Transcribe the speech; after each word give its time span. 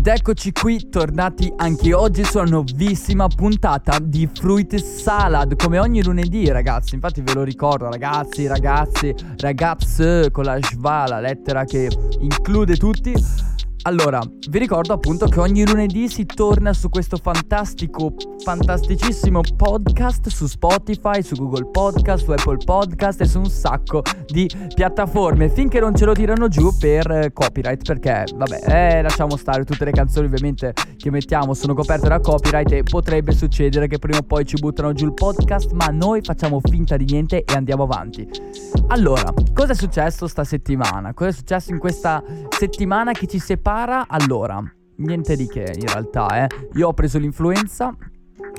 Ed 0.00 0.06
eccoci 0.06 0.50
qui, 0.52 0.88
tornati 0.88 1.52
anche 1.56 1.92
oggi 1.92 2.24
su 2.24 2.38
una 2.38 2.48
nuovissima 2.48 3.28
puntata 3.28 3.98
di 3.98 4.26
Fruit 4.32 4.74
Salad, 4.76 5.56
come 5.56 5.78
ogni 5.78 6.02
lunedì 6.02 6.48
ragazzi, 6.48 6.94
infatti 6.94 7.20
ve 7.20 7.34
lo 7.34 7.42
ricordo 7.42 7.90
ragazzi, 7.90 8.46
ragazzi, 8.46 9.14
ragazze 9.36 10.30
con 10.30 10.44
la 10.44 10.58
schwa, 10.58 11.06
la 11.06 11.20
lettera 11.20 11.64
che 11.64 11.90
include 12.20 12.78
tutti. 12.78 13.12
Allora, 13.82 14.20
vi 14.50 14.58
ricordo 14.58 14.92
appunto 14.92 15.26
che 15.26 15.40
ogni 15.40 15.66
lunedì 15.66 16.06
si 16.06 16.26
torna 16.26 16.74
su 16.74 16.90
questo 16.90 17.16
fantastico, 17.16 18.14
fantasticissimo 18.44 19.40
podcast 19.56 20.28
su 20.28 20.46
Spotify, 20.46 21.22
su 21.22 21.34
Google 21.36 21.70
Podcast, 21.70 22.24
su 22.24 22.30
Apple 22.30 22.58
Podcast 22.62 23.22
e 23.22 23.24
su 23.24 23.38
un 23.38 23.48
sacco 23.48 24.02
di 24.26 24.50
piattaforme 24.74 25.48
finché 25.48 25.80
non 25.80 25.96
ce 25.96 26.04
lo 26.04 26.12
tirano 26.12 26.48
giù 26.48 26.76
per 26.76 27.10
eh, 27.10 27.32
copyright 27.32 27.82
perché, 27.82 28.24
vabbè, 28.34 28.60
eh, 28.66 29.02
lasciamo 29.02 29.38
stare 29.38 29.64
tutte 29.64 29.86
le 29.86 29.92
canzoni 29.92 30.26
ovviamente 30.26 30.74
che 30.98 31.10
mettiamo 31.10 31.54
sono 31.54 31.72
coperte 31.72 32.08
da 32.08 32.20
copyright 32.20 32.72
e 32.72 32.82
potrebbe 32.82 33.32
succedere 33.32 33.86
che 33.86 33.98
prima 33.98 34.18
o 34.18 34.22
poi 34.22 34.44
ci 34.44 34.56
buttano 34.58 34.92
giù 34.92 35.06
il 35.06 35.14
podcast, 35.14 35.72
ma 35.72 35.86
noi 35.86 36.20
facciamo 36.20 36.60
finta 36.62 36.98
di 36.98 37.06
niente 37.06 37.44
e 37.44 37.54
andiamo 37.54 37.84
avanti. 37.84 38.28
Allora, 38.88 39.32
cosa 39.54 39.72
è 39.72 39.74
successo 39.74 40.26
sta 40.26 40.44
settimana? 40.44 41.14
Cosa 41.14 41.30
è 41.30 41.32
successo 41.32 41.70
in 41.70 41.78
questa 41.78 42.22
settimana 42.50 43.12
che 43.12 43.26
ci 43.26 43.38
separa? 43.38 43.69
Allora, 43.70 44.60
niente 44.96 45.36
di 45.36 45.46
che 45.46 45.72
in 45.76 45.86
realtà, 45.86 46.44
eh. 46.44 46.48
Io 46.72 46.88
ho 46.88 46.92
preso 46.92 47.18
l'influenza, 47.18 47.94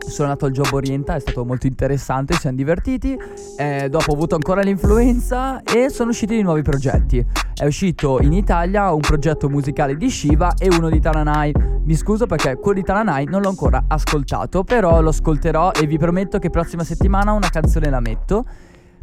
sono 0.07 0.29
andato 0.29 0.45
al 0.45 0.53
Job 0.53 0.71
Orienta, 0.71 1.15
è 1.15 1.19
stato 1.19 1.43
molto 1.43 1.67
interessante, 1.67 2.33
ci 2.35 2.39
siamo 2.39 2.55
divertiti. 2.55 3.17
Eh, 3.57 3.89
dopo 3.89 4.11
ho 4.11 4.13
avuto 4.13 4.35
ancora 4.35 4.61
l'influenza 4.61 5.63
e 5.63 5.89
sono 5.89 6.11
usciti 6.11 6.35
dei 6.35 6.43
nuovi 6.43 6.61
progetti. 6.61 7.25
È 7.53 7.65
uscito 7.65 8.21
in 8.21 8.31
Italia 8.31 8.93
un 8.93 9.01
progetto 9.01 9.49
musicale 9.49 9.97
di 9.97 10.09
Shiva 10.09 10.53
e 10.57 10.69
uno 10.69 10.89
di 10.89 11.01
Taranai. 11.01 11.53
Mi 11.83 11.95
scuso 11.95 12.25
perché 12.25 12.55
quello 12.55 12.79
di 12.79 12.85
Taranai 12.85 13.25
non 13.25 13.41
l'ho 13.41 13.49
ancora 13.49 13.83
ascoltato, 13.89 14.63
però 14.63 15.01
lo 15.01 15.09
ascolterò 15.09 15.71
e 15.71 15.85
vi 15.87 15.97
prometto 15.97 16.39
che 16.39 16.49
prossima 16.49 16.85
settimana 16.85 17.33
una 17.33 17.49
canzone 17.49 17.89
la 17.89 17.99
metto. 17.99 18.45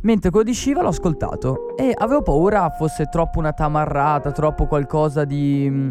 Mentre 0.02 0.30
quello 0.30 0.44
di 0.44 0.54
Shiva 0.54 0.82
l'ho 0.82 0.88
ascoltato 0.88 1.76
e 1.76 1.92
avevo 1.96 2.22
paura 2.22 2.70
fosse 2.70 3.06
troppo 3.10 3.40
una 3.40 3.52
tamarrata, 3.52 4.30
troppo 4.30 4.66
qualcosa 4.66 5.24
di... 5.24 5.66
Mm, 5.68 5.90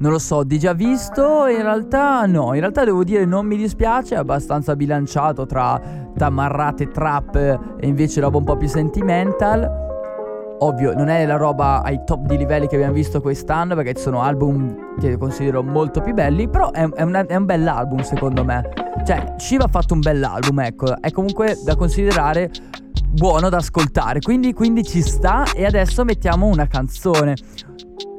non 0.00 0.12
lo 0.12 0.18
so, 0.18 0.44
di 0.44 0.58
già 0.58 0.74
visto. 0.74 1.46
In 1.46 1.62
realtà 1.62 2.24
no, 2.26 2.54
in 2.54 2.60
realtà 2.60 2.84
devo 2.84 3.02
dire 3.02 3.24
non 3.24 3.46
mi 3.46 3.56
dispiace, 3.56 4.14
è 4.14 4.18
abbastanza 4.18 4.76
bilanciato 4.76 5.46
tra 5.46 5.80
tamarrate 6.14 6.88
trap 6.88 7.36
e 7.80 7.86
invece 7.86 8.20
roba 8.20 8.36
un 8.36 8.44
po' 8.44 8.56
più 8.56 8.68
sentimental. 8.68 9.86
Ovvio, 10.60 10.92
non 10.92 11.08
è 11.08 11.24
la 11.24 11.36
roba 11.36 11.82
ai 11.82 12.00
top 12.04 12.26
di 12.26 12.36
livelli 12.36 12.66
che 12.66 12.74
abbiamo 12.74 12.92
visto 12.92 13.20
quest'anno, 13.20 13.74
perché 13.76 13.94
ci 13.94 14.02
sono 14.02 14.22
album 14.22 14.96
che 14.98 15.16
considero 15.16 15.62
molto 15.62 16.00
più 16.00 16.14
belli, 16.14 16.48
però 16.48 16.70
è, 16.72 16.88
è, 16.90 17.02
una, 17.02 17.24
è 17.26 17.36
un 17.36 17.44
bell'album 17.44 18.00
secondo 18.00 18.44
me. 18.44 18.68
Cioè, 19.04 19.34
Shiva 19.36 19.64
ha 19.64 19.68
fatto 19.68 19.94
un 19.94 20.00
bell'album, 20.00 20.60
ecco, 20.60 21.00
è 21.00 21.10
comunque 21.12 21.56
da 21.64 21.76
considerare 21.76 22.50
buono 23.18 23.48
da 23.50 23.58
ascoltare. 23.58 24.20
Quindi, 24.20 24.54
quindi 24.54 24.84
ci 24.84 25.02
sta 25.02 25.44
e 25.52 25.66
adesso 25.66 26.04
mettiamo 26.04 26.46
una 26.46 26.66
canzone. 26.66 27.34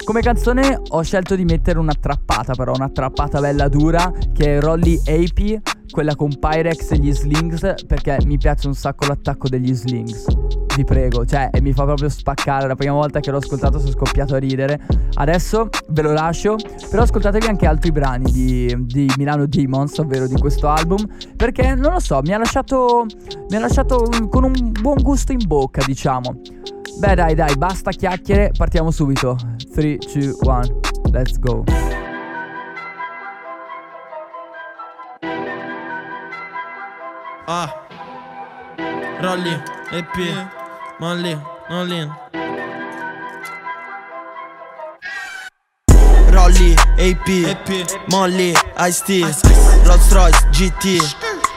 Come 0.04 0.22
canzone 0.22 0.80
ho 0.90 1.02
scelto 1.02 1.36
di 1.36 1.46
mettere 1.46 1.80
una 1.80 1.94
trappata, 1.94 2.54
però 2.54 2.74
una 2.76 2.90
trappata 2.90 3.40
bella 3.40 3.68
dura, 3.68 4.12
che 4.34 4.58
è 4.58 4.60
Rolly 4.60 5.00
AP, 5.06 5.62
quella 5.92 6.16
con 6.16 6.38
Pyrex 6.38 6.92
e 6.92 6.98
gli 6.98 7.14
Slings, 7.14 7.76
perché 7.88 8.18
mi 8.26 8.38
piace 8.38 8.68
un 8.68 8.74
sacco 8.74 9.08
l'attacco 9.08 9.48
degli 9.48 9.74
Slings. 9.74 10.26
Vi 10.80 10.86
prego, 10.86 11.26
cioè, 11.26 11.50
e 11.52 11.60
mi 11.60 11.74
fa 11.74 11.84
proprio 11.84 12.08
spaccare. 12.08 12.66
La 12.66 12.76
prima 12.76 12.94
volta 12.94 13.20
che 13.20 13.32
l'ho 13.32 13.40
ascoltato 13.40 13.80
sono 13.80 13.92
scoppiato 13.92 14.36
a 14.36 14.38
ridere. 14.38 14.80
Adesso 15.16 15.68
ve 15.90 16.02
lo 16.02 16.14
lascio, 16.14 16.56
però 16.90 17.02
ascoltatevi 17.02 17.48
anche 17.48 17.66
altri 17.66 17.92
brani 17.92 18.32
di, 18.32 18.74
di 18.86 19.12
Milano 19.18 19.46
Demons, 19.46 19.98
ovvero 19.98 20.26
di 20.26 20.38
questo 20.38 20.70
album, 20.70 21.06
perché 21.36 21.76
non 21.76 21.92
lo 21.92 22.00
so, 22.00 22.22
mi 22.24 22.34
ha 22.34 22.38
lasciato, 22.38 23.06
mi 23.50 23.58
ha 23.58 23.60
lasciato 23.60 24.08
con 24.30 24.46
un 24.46 24.72
buon 24.72 25.02
gusto 25.02 25.34
in 25.34 25.46
bocca, 25.46 25.84
diciamo. 25.84 26.40
Beh 26.98 27.16
dai 27.16 27.36
dai, 27.36 27.58
basta 27.58 27.92
chiacchiere, 27.92 28.52
partiamo 28.58 28.90
subito. 28.90 29.36
3, 29.74 29.98
2, 30.14 30.36
1, 30.40 30.80
let's 31.12 31.38
go. 31.40 31.66
Ah 37.48 37.88
Rolly, 39.22 39.62
EP, 39.92 40.69
Molly, 41.00 41.38
Nollin 41.70 42.14
Rolly, 46.30 46.76
AP, 47.00 48.10
Molly, 48.12 48.54
Ice-T 48.76 49.22
Rolls 49.86 50.14
Royce, 50.14 50.42
GT 50.52 51.00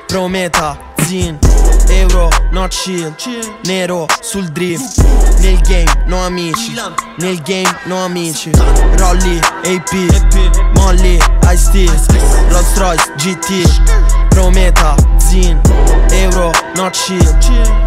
Prometa, 0.06 0.78
Zin 1.02 1.38
Euro, 1.91 2.31
not 2.52 2.70
chill 2.70 3.12
Nero 3.66 4.06
sul 4.20 4.48
drift 4.52 5.02
Nel 5.41 5.60
game, 5.62 5.88
no 6.06 6.19
amici 6.19 6.75
Nel 7.19 7.36
game, 7.42 7.69
no 7.86 7.97
amici. 7.97 8.50
Rolly, 8.98 9.41
AP 9.64 9.92
Molly, 10.76 11.19
Ice-T 11.52 11.86
Rolls 12.48 12.78
Royce, 12.78 13.10
GT 13.16 13.64
Prometa, 14.32 14.94
Zin 15.19 15.60
Euro, 16.10 16.50
not 16.75 16.94
chill 16.94 17.37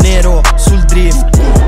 Nero 0.01 0.41
sul 0.56 0.79
drift 0.85 1.25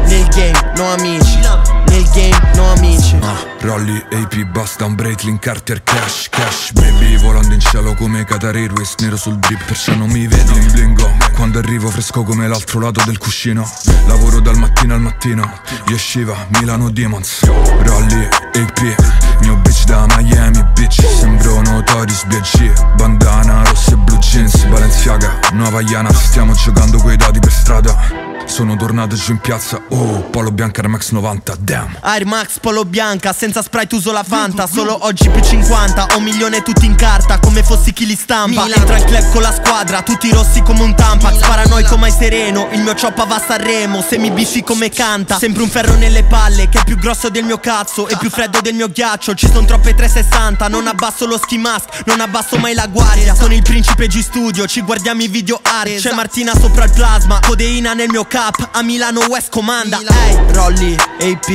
Nel 0.08 0.28
game, 0.30 0.58
no 0.76 0.86
amici 0.92 1.40
Nel 1.88 2.04
game, 2.14 2.52
no 2.56 2.72
amici. 2.72 3.16
Ah, 3.22 3.46
Rolly, 3.62 4.04
AP, 4.12 4.44
basta 4.46 4.86
un 4.86 4.96
Breitling, 4.96 5.40
Cartier, 5.40 5.84
cash, 5.84 6.30
cash. 6.30 6.72
Baby, 6.74 7.18
volando 7.18 7.54
in 7.54 7.60
cielo 7.60 7.94
come 7.96 8.24
Qatar 8.24 8.56
Airways 8.56 8.96
Nero 9.00 9.18
sul 9.18 9.38
drip, 9.38 9.64
perciò 9.66 9.94
non 9.96 10.10
mi 10.10 10.28
vedi 10.28 10.52
Bling 10.52 10.72
blingo, 10.72 11.12
quando 11.36 11.60
arrivo 11.60 11.90
fresco 11.90 12.24
come 12.24 12.48
l'altro 12.48 12.80
lato 12.80 13.02
del 13.06 13.18
cuscino. 13.18 13.70
Lavoro 14.08 14.40
dal 14.40 14.58
mattino 14.58 14.94
al 14.94 15.02
mattino 15.02 15.50
Yeshiva, 15.88 16.48
Milano 16.60 16.90
Demons. 16.90 17.46
Rolly, 17.46 18.28
AP 18.54 18.96
Mio 19.42 19.56
bitch 19.58 19.86
da 19.86 20.06
Miami, 20.16 20.64
bitch 20.74 21.06
Sembro 21.06 21.62
Notorious 21.62 22.26
B.I.G. 22.26 22.96
Bandana, 22.96 23.64
rosse 23.64 23.92
e 23.94 23.96
blue 23.96 24.18
jeans. 24.20 24.66
Balenciaga, 24.66 25.40
nuova 25.54 25.82
Iana 25.82 26.12
Stiamo 26.12 26.54
giocando 26.54 26.98
coi 26.98 27.16
dati 27.16 27.40
per 27.40 27.52
strada 27.52 28.27
sono 28.48 28.76
tornato 28.76 29.16
giù 29.16 29.34
in 29.34 29.40
piazza, 29.40 29.80
oh, 29.90 30.22
Polo 30.30 30.52
Bianca 30.52 30.82
Air 30.82 30.90
Max 30.90 31.12
90, 31.12 31.56
damn. 31.60 31.98
Air 32.02 32.26
Max 32.26 32.60
Polo 32.60 32.86
Bianca, 32.86 33.34
senza 33.34 33.62
sprite 33.62 33.96
uso 33.96 34.12
la 34.12 34.24
Fanta. 34.24 34.68
Solo 34.68 35.06
oggi 35.06 35.30
più 35.30 35.42
50, 35.42 36.08
ho 36.14 36.18
un 36.18 36.24
milione 36.24 36.62
tutti 36.64 36.86
in 36.86 36.96
carta 36.96 37.40
Come 37.40 37.64
fossi 37.64 37.94
chi 37.94 38.06
li 38.06 38.16
stampa. 38.16 38.64
Milan. 38.64 38.80
Entra 38.80 38.98
il 38.98 39.04
club 39.04 39.32
con 39.32 39.42
la 39.42 39.54
squadra, 39.54 40.02
tutti 40.02 40.32
rossi 40.32 40.62
come 40.62 40.82
un 40.82 40.96
tampax 40.96 41.40
Paranoico 41.40 41.98
mai 41.98 42.12
sereno, 42.12 42.68
il 42.72 42.82
mio 42.82 42.94
choppa 42.94 43.26
va 43.26 43.36
a 43.36 43.44
Sanremo 43.46 44.02
Se 44.02 44.18
mi 44.18 44.32
bifi 44.32 44.64
come 44.64 44.90
canta, 44.90 45.38
sempre 45.38 45.64
un 45.64 45.70
ferro 45.70 45.96
nelle 45.96 46.24
palle 46.24 46.70
Che 46.70 46.80
è 46.80 46.84
più 46.84 46.98
grosso 46.98 47.30
del 47.30 47.44
mio 47.44 47.60
cazzo 47.60 48.08
e 48.08 48.18
più 48.18 48.30
freddo 48.30 48.62
del 48.62 48.76
mio 48.76 48.90
ghiaccio. 48.90 49.36
Ci 49.36 49.48
sono 49.52 49.66
troppe 49.66 49.94
360, 49.94 50.68
non 50.68 50.88
abbasso 50.88 51.26
lo 51.26 51.38
ski 51.38 51.58
mask 51.58 52.04
Non 52.06 52.22
abbasso 52.22 52.58
mai 52.58 52.74
la 52.74 52.88
guardia. 52.88 53.36
Con 53.36 53.52
il 53.52 53.62
principe 53.62 54.08
G 54.08 54.20
Studio, 54.20 54.66
ci 54.66 54.82
guardiamo 54.82 55.22
i 55.22 55.28
video 55.28 55.60
art. 55.62 55.96
C'è 56.00 56.14
Martina 56.14 56.54
sopra 56.56 56.86
il 56.86 56.92
plasma, 56.92 57.40
codeina 57.46 57.94
nel 57.94 58.10
mio 58.10 58.26
cap 58.38 58.70
A 58.74 58.84
Milano 58.84 59.22
West 59.30 59.50
comanda, 59.50 59.98
ehi 59.98 60.38
Rolly, 60.54 60.96
AP, 61.22 61.50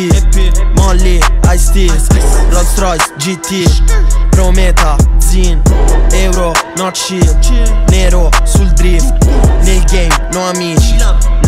Molly, 0.75 1.21
Ice-T 1.55 1.87
Rolls 2.51 2.77
Royce, 2.77 3.13
GT 3.19 3.65
Prometa, 4.31 4.97
Zin 5.21 5.63
Euro, 6.13 6.53
not 6.77 6.95
chill 6.95 7.39
Nero 7.89 8.31
sul 8.45 8.67
drift 8.75 9.13
Nel 9.63 9.85
game, 9.85 10.13
no 10.33 10.49
amici 10.49 10.97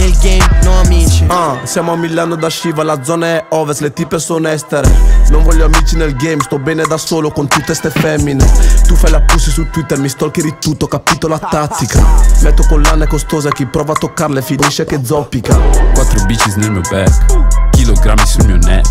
Nel 0.05 0.19
game, 0.19 0.59
no 0.65 0.81
amici. 0.81 1.25
Ah, 1.29 1.61
siamo 1.63 1.93
a 1.93 1.97
Milano 1.97 2.35
da 2.35 2.51
Shiva, 2.51 2.83
la 2.83 3.03
zona 3.03 3.27
è 3.27 3.45
ovest, 3.49 3.81
le 3.81 3.91
tipe 3.91 4.19
sono 4.19 4.49
estere. 4.49 4.87
Non 5.31 5.43
voglio 5.43 5.65
amici 5.65 5.97
nel 5.97 6.15
game, 6.15 6.43
sto 6.43 6.59
bene 6.59 6.83
da 6.83 6.99
solo 6.99 7.31
con 7.31 7.49
tutte 7.49 7.73
ste 7.73 7.89
femmine. 7.89 8.45
Tu 8.87 8.97
fai 8.97 9.11
la 9.11 9.23
pussy 9.23 9.51
su 9.51 9.71
Twitter, 9.71 9.99
mi 9.99 10.11
stalkeri 10.11 10.57
tutto, 10.61 10.89
capito 10.89 11.27
la 11.27 11.39
tattica 11.39 12.05
Metto 12.43 12.67
collane 12.69 13.07
costose, 13.07 13.51
chi 13.53 13.65
prova 13.65 13.95
a 13.95 13.97
toccarle 13.97 14.43
finisce 14.43 14.85
che 14.85 15.01
zoppica. 15.03 15.59
Quattro 15.95 16.23
bicis 16.27 16.57
nel 16.57 16.71
mio 16.71 16.83
back 16.91 17.71
Chilogrammi 17.71 18.27
sul 18.27 18.45
mio 18.45 18.57
neck 18.57 18.87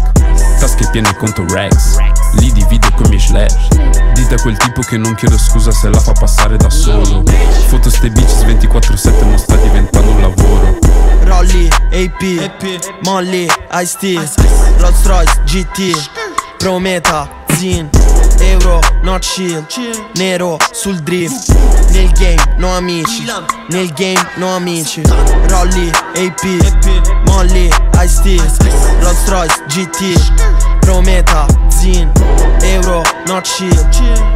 Tasche 0.59 0.87
piene 0.91 1.15
conto 1.15 1.45
Rex 1.47 2.22
Li 2.33 2.51
divido 2.51 2.87
con 2.95 3.05
i 3.05 3.09
miei 3.09 3.19
slash 3.19 3.67
Dite 4.13 4.35
a 4.35 4.41
quel 4.41 4.57
tipo 4.57 4.81
che 4.81 4.97
non 4.97 5.15
chiedo 5.15 5.37
scusa 5.37 5.71
se 5.71 5.89
la 5.89 5.99
fa 5.99 6.11
passare 6.13 6.57
da 6.57 6.69
solo. 6.69 7.23
Foto 7.67 7.89
ste 7.89 8.09
bicis 8.09 8.43
24-7 8.43 9.25
non 9.25 9.37
sta 9.37 9.55
diventando 9.55 10.11
un 10.11 10.21
lavoro. 10.21 10.77
Rolly, 11.23 11.67
AP, 11.91 13.01
Molly, 13.03 13.47
Ice-T 13.71 14.19
Rolls 14.77 15.05
Royce, 15.05 15.41
GT 15.45 16.09
Prometa, 16.57 17.29
Zin 17.57 17.89
Euro, 18.39 18.79
not 19.03 19.23
chill 19.23 19.65
Nero 20.15 20.57
sul 20.71 20.99
drift 20.99 21.53
Nel 21.91 22.11
game, 22.11 22.55
no 22.57 22.75
amici 22.75 23.23
Nel 23.69 23.91
game, 23.93 24.19
no 24.35 24.55
amici. 24.55 25.01
Rolly, 25.47 25.89
AP 26.15 27.23
Molly, 27.25 27.69
Ice-T 28.03 28.41
Rolls 28.99 29.27
Royce, 29.27 29.63
GT 29.67 30.62
Prometa, 30.83 31.45
Zin 31.69 32.11
Euro, 32.61 33.01
not 33.25 33.45
chill 33.45 33.71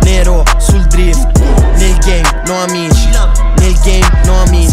Nero 0.04 0.44
sul 0.58 0.86
drift 0.88 1.28
Nel 1.78 1.98
game, 2.00 2.28
no 2.46 2.56
amici 2.64 3.10
Nel 3.58 3.78
game, 3.84 4.08
no 4.26 4.34
amici 4.42 4.67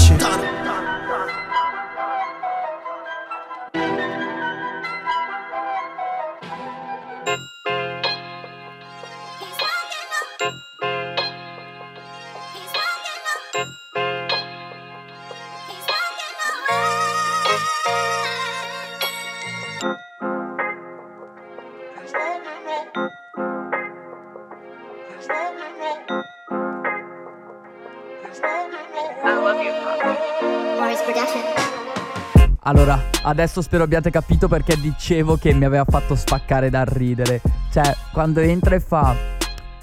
adesso 33.24 33.60
spero 33.62 33.84
abbiate 33.84 34.10
capito 34.10 34.48
perché 34.48 34.76
dicevo 34.80 35.36
che 35.36 35.52
mi 35.52 35.64
aveva 35.64 35.84
fatto 35.84 36.14
spaccare 36.14 36.70
dal 36.70 36.86
ridere. 36.86 37.40
Cioè, 37.72 37.94
quando 38.12 38.40
entra 38.40 38.76
e 38.76 38.80
fa 38.80 39.14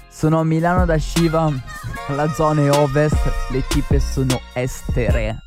Sono 0.08 0.40
a 0.40 0.44
Milano 0.44 0.84
da 0.84 0.98
Shiva, 0.98 1.50
la 2.08 2.28
zona 2.32 2.62
è 2.62 2.70
ovest, 2.70 3.50
le 3.50 3.64
tipe 3.66 3.98
sono 3.98 4.40
estere. 4.52 5.42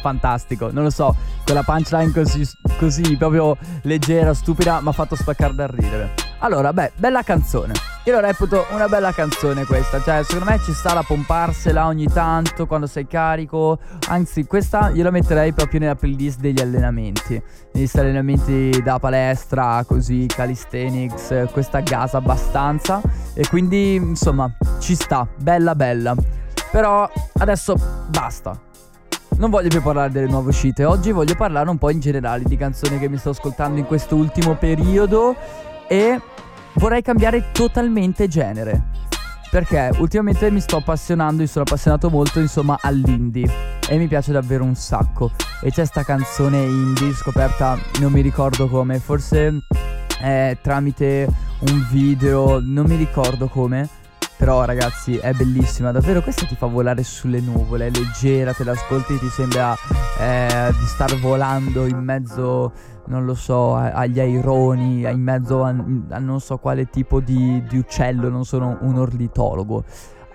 Fantastico, 0.00 0.70
non 0.72 0.84
lo 0.84 0.90
so, 0.90 1.14
quella 1.44 1.62
punchline 1.62 2.12
così, 2.12 2.48
così 2.78 3.16
proprio 3.16 3.56
leggera, 3.82 4.32
stupida, 4.32 4.80
mi 4.80 4.88
ha 4.88 4.92
fatto 4.92 5.16
spaccare 5.16 5.54
dal 5.54 5.68
ridere. 5.68 6.14
Allora, 6.38 6.72
beh, 6.72 6.92
bella 6.96 7.22
canzone. 7.22 7.95
Io 8.06 8.12
lo 8.12 8.20
reputo 8.20 8.66
una 8.70 8.86
bella 8.86 9.10
canzone 9.10 9.64
questa, 9.64 10.00
cioè 10.00 10.22
secondo 10.22 10.48
me 10.48 10.60
ci 10.62 10.72
sta 10.72 10.92
da 10.92 11.02
pomparsela 11.02 11.86
ogni 11.86 12.06
tanto 12.06 12.64
quando 12.68 12.86
sei 12.86 13.08
carico, 13.08 13.80
anzi 14.06 14.46
questa 14.46 14.90
io 14.90 15.02
la 15.02 15.10
metterei 15.10 15.52
proprio 15.52 15.80
nella 15.80 15.96
playlist 15.96 16.38
degli 16.38 16.60
allenamenti, 16.60 17.42
negli 17.72 17.90
allenamenti 17.94 18.80
da 18.80 19.00
palestra, 19.00 19.82
così, 19.84 20.26
calisthenics, 20.28 21.48
questa 21.50 21.80
gasa 21.80 22.18
abbastanza 22.18 23.00
e 23.34 23.44
quindi 23.48 23.96
insomma 23.96 24.56
ci 24.78 24.94
sta, 24.94 25.26
bella 25.38 25.74
bella. 25.74 26.14
Però 26.70 27.10
adesso 27.38 27.74
basta, 28.08 28.56
non 29.38 29.50
voglio 29.50 29.68
più 29.68 29.82
parlare 29.82 30.12
delle 30.12 30.28
nuove 30.28 30.50
uscite, 30.50 30.84
oggi 30.84 31.10
voglio 31.10 31.34
parlare 31.34 31.68
un 31.68 31.76
po' 31.76 31.90
in 31.90 31.98
generale 31.98 32.44
di 32.44 32.56
canzoni 32.56 33.00
che 33.00 33.08
mi 33.08 33.16
sto 33.16 33.30
ascoltando 33.30 33.80
in 33.80 33.86
questo 33.86 34.14
ultimo 34.14 34.54
periodo 34.54 35.34
e 35.88 36.20
vorrei 36.76 37.02
cambiare 37.02 37.50
totalmente 37.52 38.28
genere. 38.28 39.04
Perché 39.50 39.90
ultimamente 39.98 40.50
mi 40.50 40.60
sto 40.60 40.78
appassionando, 40.78 41.42
mi 41.42 41.46
sono 41.46 41.64
appassionato 41.66 42.10
molto 42.10 42.40
insomma 42.40 42.78
all'indie 42.80 43.78
e 43.88 43.96
mi 43.96 44.08
piace 44.08 44.32
davvero 44.32 44.64
un 44.64 44.74
sacco. 44.74 45.30
E 45.62 45.70
c'è 45.70 45.84
sta 45.84 46.02
canzone 46.02 46.58
indie 46.62 47.12
scoperta, 47.12 47.78
non 48.00 48.12
mi 48.12 48.20
ricordo 48.20 48.68
come, 48.68 48.98
forse 48.98 49.62
eh, 50.20 50.58
tramite 50.60 51.28
un 51.60 51.86
video, 51.90 52.60
non 52.60 52.86
mi 52.86 52.96
ricordo 52.96 53.48
come. 53.48 53.88
Però 54.36 54.64
ragazzi 54.64 55.16
è 55.16 55.32
bellissima, 55.32 55.92
davvero 55.92 56.20
questa 56.20 56.44
ti 56.44 56.56
fa 56.56 56.66
volare 56.66 57.02
sulle 57.02 57.40
nuvole, 57.40 57.86
è 57.86 57.90
leggera, 57.90 58.52
te 58.52 58.64
l'ascolti 58.64 59.14
e 59.14 59.18
ti 59.18 59.28
sembra 59.30 59.74
eh, 60.18 60.74
di 60.78 60.86
star 60.86 61.18
volando 61.20 61.86
in 61.86 61.96
mezzo, 61.96 62.70
non 63.06 63.24
lo 63.24 63.34
so, 63.34 63.74
agli 63.74 64.20
aironi, 64.20 65.02
in 65.02 65.20
mezzo 65.20 65.64
a, 65.64 65.68
a 65.68 66.18
non 66.18 66.40
so 66.40 66.58
quale 66.58 66.88
tipo 66.90 67.20
di, 67.20 67.62
di 67.68 67.78
uccello, 67.78 68.28
non 68.28 68.44
sono 68.44 68.78
un 68.80 68.98
ornitologo. 68.98 69.84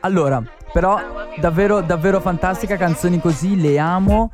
Allora, 0.01 0.41
però 0.73 0.99
davvero, 1.39 1.81
davvero 1.81 2.19
fantastica, 2.19 2.77
canzoni 2.77 3.19
così, 3.19 3.59
le 3.59 3.77
amo. 3.77 4.31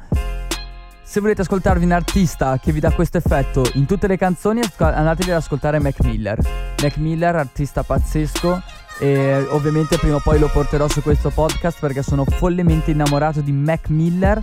Se 1.04 1.19
volete 1.22 1.42
ascoltarvi 1.42 1.86
un 1.86 1.92
artista 1.92 2.57
che 2.60 2.72
vi 2.72 2.80
dà 2.80 2.92
questo 2.92 3.18
effetto 3.18 3.63
in 3.74 3.86
tutte 3.86 4.07
le 4.07 4.18
canzoni, 4.18 4.62
andatevi 4.78 5.31
ad 5.31 5.38
ascoltare 5.38 5.80
Mac 5.80 6.01
Miller. 6.04 6.38
Mac 6.81 6.98
Miller, 6.98 7.36
artista 7.36 7.84
pazzesco. 7.84 8.62
E 9.00 9.45
ovviamente 9.50 9.98
prima 9.98 10.16
o 10.16 10.19
poi 10.24 10.39
lo 10.39 10.50
porterò 10.51 10.88
su 10.88 11.01
questo 11.01 11.30
podcast 11.30 11.80
perché 11.80 12.01
sono 12.01 12.25
follemente 12.25 12.92
innamorato 12.92 13.42
di 13.42 13.51
Mac 13.51 13.89
Miller. 13.89 14.42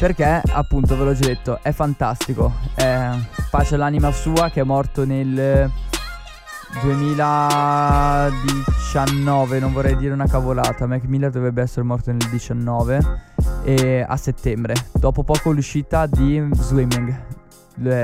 Perché 0.00 0.42
appunto 0.52 0.96
ve 0.96 1.04
l'ho 1.04 1.12
già 1.12 1.26
detto, 1.26 1.58
è 1.60 1.72
fantastico. 1.72 2.50
È 2.74 3.10
pace 3.50 3.74
all'anima 3.74 4.10
sua 4.12 4.48
che 4.48 4.62
è 4.62 4.64
morto 4.64 5.04
nel 5.04 5.70
2019, 6.80 9.58
non 9.58 9.74
vorrei 9.74 9.98
dire 9.98 10.14
una 10.14 10.26
cavolata. 10.26 10.86
Mac 10.86 11.04
Miller 11.04 11.30
dovrebbe 11.30 11.60
essere 11.60 11.82
morto 11.82 12.10
nel 12.12 12.26
19 12.30 13.24
e 13.64 14.02
a 14.08 14.16
settembre, 14.16 14.72
dopo 14.94 15.22
poco 15.22 15.50
l'uscita 15.50 16.06
di 16.06 16.48
Swimming. 16.54 17.14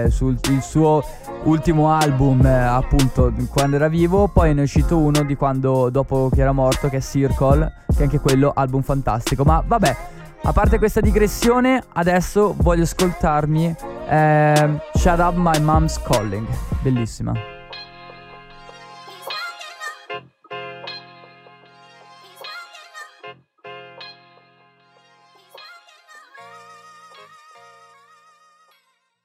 sul 0.09 0.39
il 0.51 0.61
suo 0.61 1.03
ultimo 1.45 1.93
album 1.93 2.45
eh, 2.45 2.51
appunto 2.51 3.33
quando 3.51 3.77
era 3.77 3.89
vivo 3.89 4.29
poi 4.29 4.55
ne 4.55 4.61
è 4.61 4.65
uscito 4.65 4.97
uno 4.97 5.23
di 5.23 5.37
quando 5.37 5.91
dopo 5.91 6.31
che 6.33 6.41
era 6.41 6.53
morto 6.53 6.89
che 6.89 6.97
è 6.97 7.01
Circle 7.01 7.85
che 7.95 8.05
anche 8.05 8.19
quello 8.19 8.53
album 8.55 8.81
fantastico 8.81 9.45
ma 9.45 9.63
vabbè 9.65 10.16
a 10.47 10.53
parte 10.53 10.79
questa 10.79 11.01
digressione 11.01 11.83
adesso 11.95 12.55
voglio 12.57 12.85
ascoltarmi 12.85 13.75
eh, 14.09 14.81
Shut 14.95 15.19
Up 15.19 15.35
My 15.35 15.59
Mom's 15.61 16.01
Calling 16.01 16.47
bellissima 16.83 17.33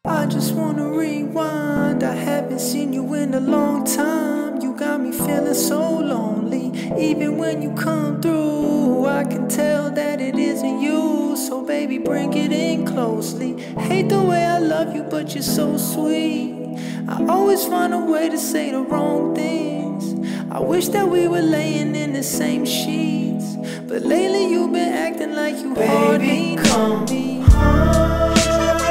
I 0.04 0.25
just 0.28 0.54
wanna 0.56 0.90
rewind. 0.90 2.04
I 2.04 2.16
haven't 2.16 2.60
seen 2.60 2.94
you 2.94 3.13
in 3.16 3.34
a 3.34 3.40
long 3.40 3.84
time. 3.84 4.60
You 4.62 4.74
got 4.75 5.00
me 5.00 5.12
feeling 5.12 5.54
so 5.54 6.00
lonely. 6.00 6.72
Even 6.98 7.38
when 7.38 7.62
you 7.62 7.74
come 7.75 8.20
through, 8.22 9.06
I 9.08 9.24
can 9.24 9.48
tell 9.48 9.92
that 9.92 10.20
it 10.20 10.38
isn't 10.38 10.82
you. 10.82 11.11
So, 11.48 11.65
baby, 11.65 11.98
bring 11.98 12.33
it 12.33 12.51
in 12.51 12.86
closely. 12.86 13.60
Hate 13.89 14.10
the 14.10 14.21
way 14.21 14.45
I 14.45 14.60
love 14.60 14.95
you, 14.95 15.01
but 15.01 15.33
you're 15.33 15.41
so 15.41 15.75
sweet. 15.75 16.77
I 17.10 17.25
always 17.27 17.65
find 17.65 17.95
a 17.95 18.00
way 18.00 18.29
to 18.29 18.38
say 18.38 18.69
the 18.69 18.81
wrong 18.81 19.33
things. 19.33 20.13
I 20.51 20.60
wish 20.60 20.89
that 20.89 21.07
we 21.10 21.27
were 21.27 21.41
laying 21.41 21.95
in 21.95 22.13
the 22.13 22.21
same 22.21 22.63
sheets. 22.63 23.55
But 23.88 24.03
lately, 24.03 24.51
you've 24.51 24.71
been 24.71 24.93
acting 24.93 25.33
like 25.33 25.55
you 25.57 25.74
hardly 25.74 26.57
know 26.57 27.00
me. 27.10 27.43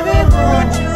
Baby, 0.05 0.90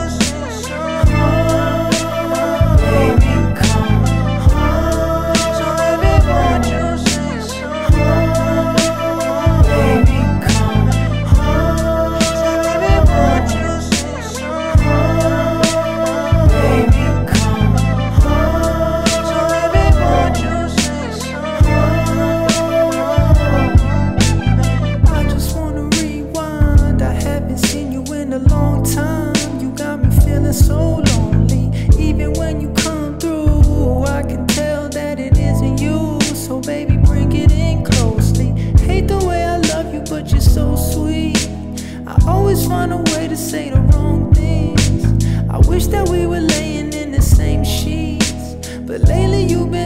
to 43.34 43.40
say 43.40 43.68
the 43.68 43.80
wrong 43.80 44.32
things. 44.32 45.04
I 45.50 45.58
wish 45.68 45.88
that 45.88 46.08
we 46.08 46.24
were 46.24 46.38
laying 46.38 46.92
in 46.92 47.10
the 47.10 47.20
same 47.20 47.64
sheets, 47.64 48.54
but 48.86 49.00
lately 49.00 49.42
you've 49.46 49.72
been. 49.72 49.83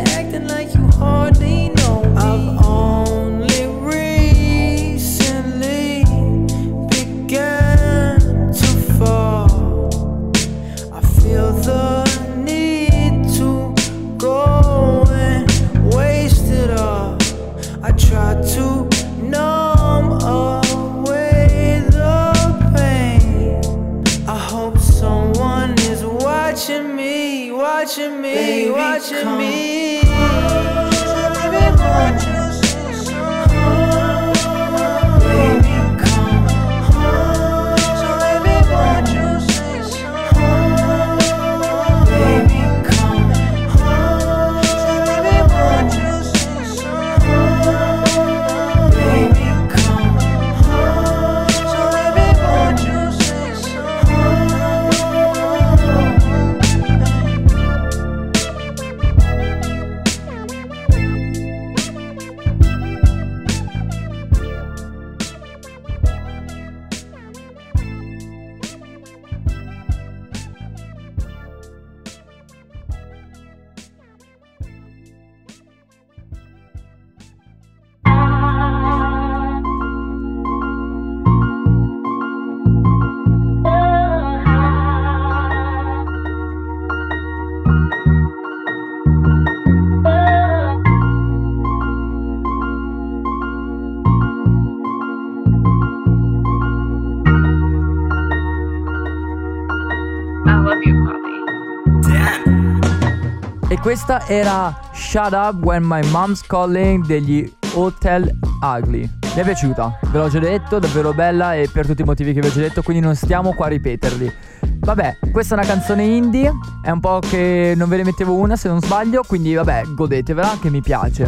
Questa 103.89 104.27
era 104.27 104.79
Shut 104.93 105.33
Up 105.33 105.65
When 105.65 105.83
My 105.83 106.07
Mom's 106.11 106.43
Calling 106.43 107.07
degli 107.07 107.51
Hotel 107.73 108.31
Ugly. 108.61 109.09
Mi 109.35 109.41
è 109.41 109.43
piaciuta, 109.43 110.01
ve 110.11 110.19
l'ho 110.19 110.29
già 110.29 110.39
detto, 110.39 110.79
davvero 110.79 111.15
bella 111.15 111.55
e 111.55 111.71
per 111.73 111.87
tutti 111.87 112.03
i 112.03 112.05
motivi 112.05 112.35
che 112.35 112.41
vi 112.43 112.49
ho 112.49 112.51
già 112.51 112.61
detto, 112.61 112.83
quindi 112.83 113.03
non 113.03 113.15
stiamo 113.15 113.55
qua 113.55 113.65
a 113.65 113.69
ripeterli. 113.71 114.33
Vabbè, 114.81 115.17
questa 115.33 115.55
è 115.55 115.59
una 115.59 115.67
canzone 115.67 116.05
indie, 116.05 116.53
è 116.83 116.91
un 116.91 117.01
po' 117.01 117.21
che 117.21 117.73
non 117.79 117.89
ve 117.89 117.97
ne 117.97 118.05
mettevo 118.05 118.35
una 118.35 118.57
se 118.57 118.69
non 118.69 118.79
sbaglio, 118.83 119.23
quindi 119.27 119.55
vabbè, 119.55 119.85
godetevela 119.95 120.59
che 120.61 120.69
mi 120.69 120.83
piace. 120.83 121.27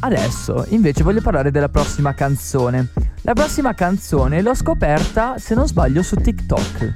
Adesso 0.00 0.64
invece 0.70 1.04
voglio 1.04 1.20
parlare 1.20 1.52
della 1.52 1.68
prossima 1.68 2.14
canzone. 2.14 2.88
La 3.20 3.32
prossima 3.34 3.74
canzone 3.74 4.42
l'ho 4.42 4.54
scoperta, 4.54 5.38
se 5.38 5.54
non 5.54 5.68
sbaglio, 5.68 6.02
su 6.02 6.16
TikTok. 6.16 6.94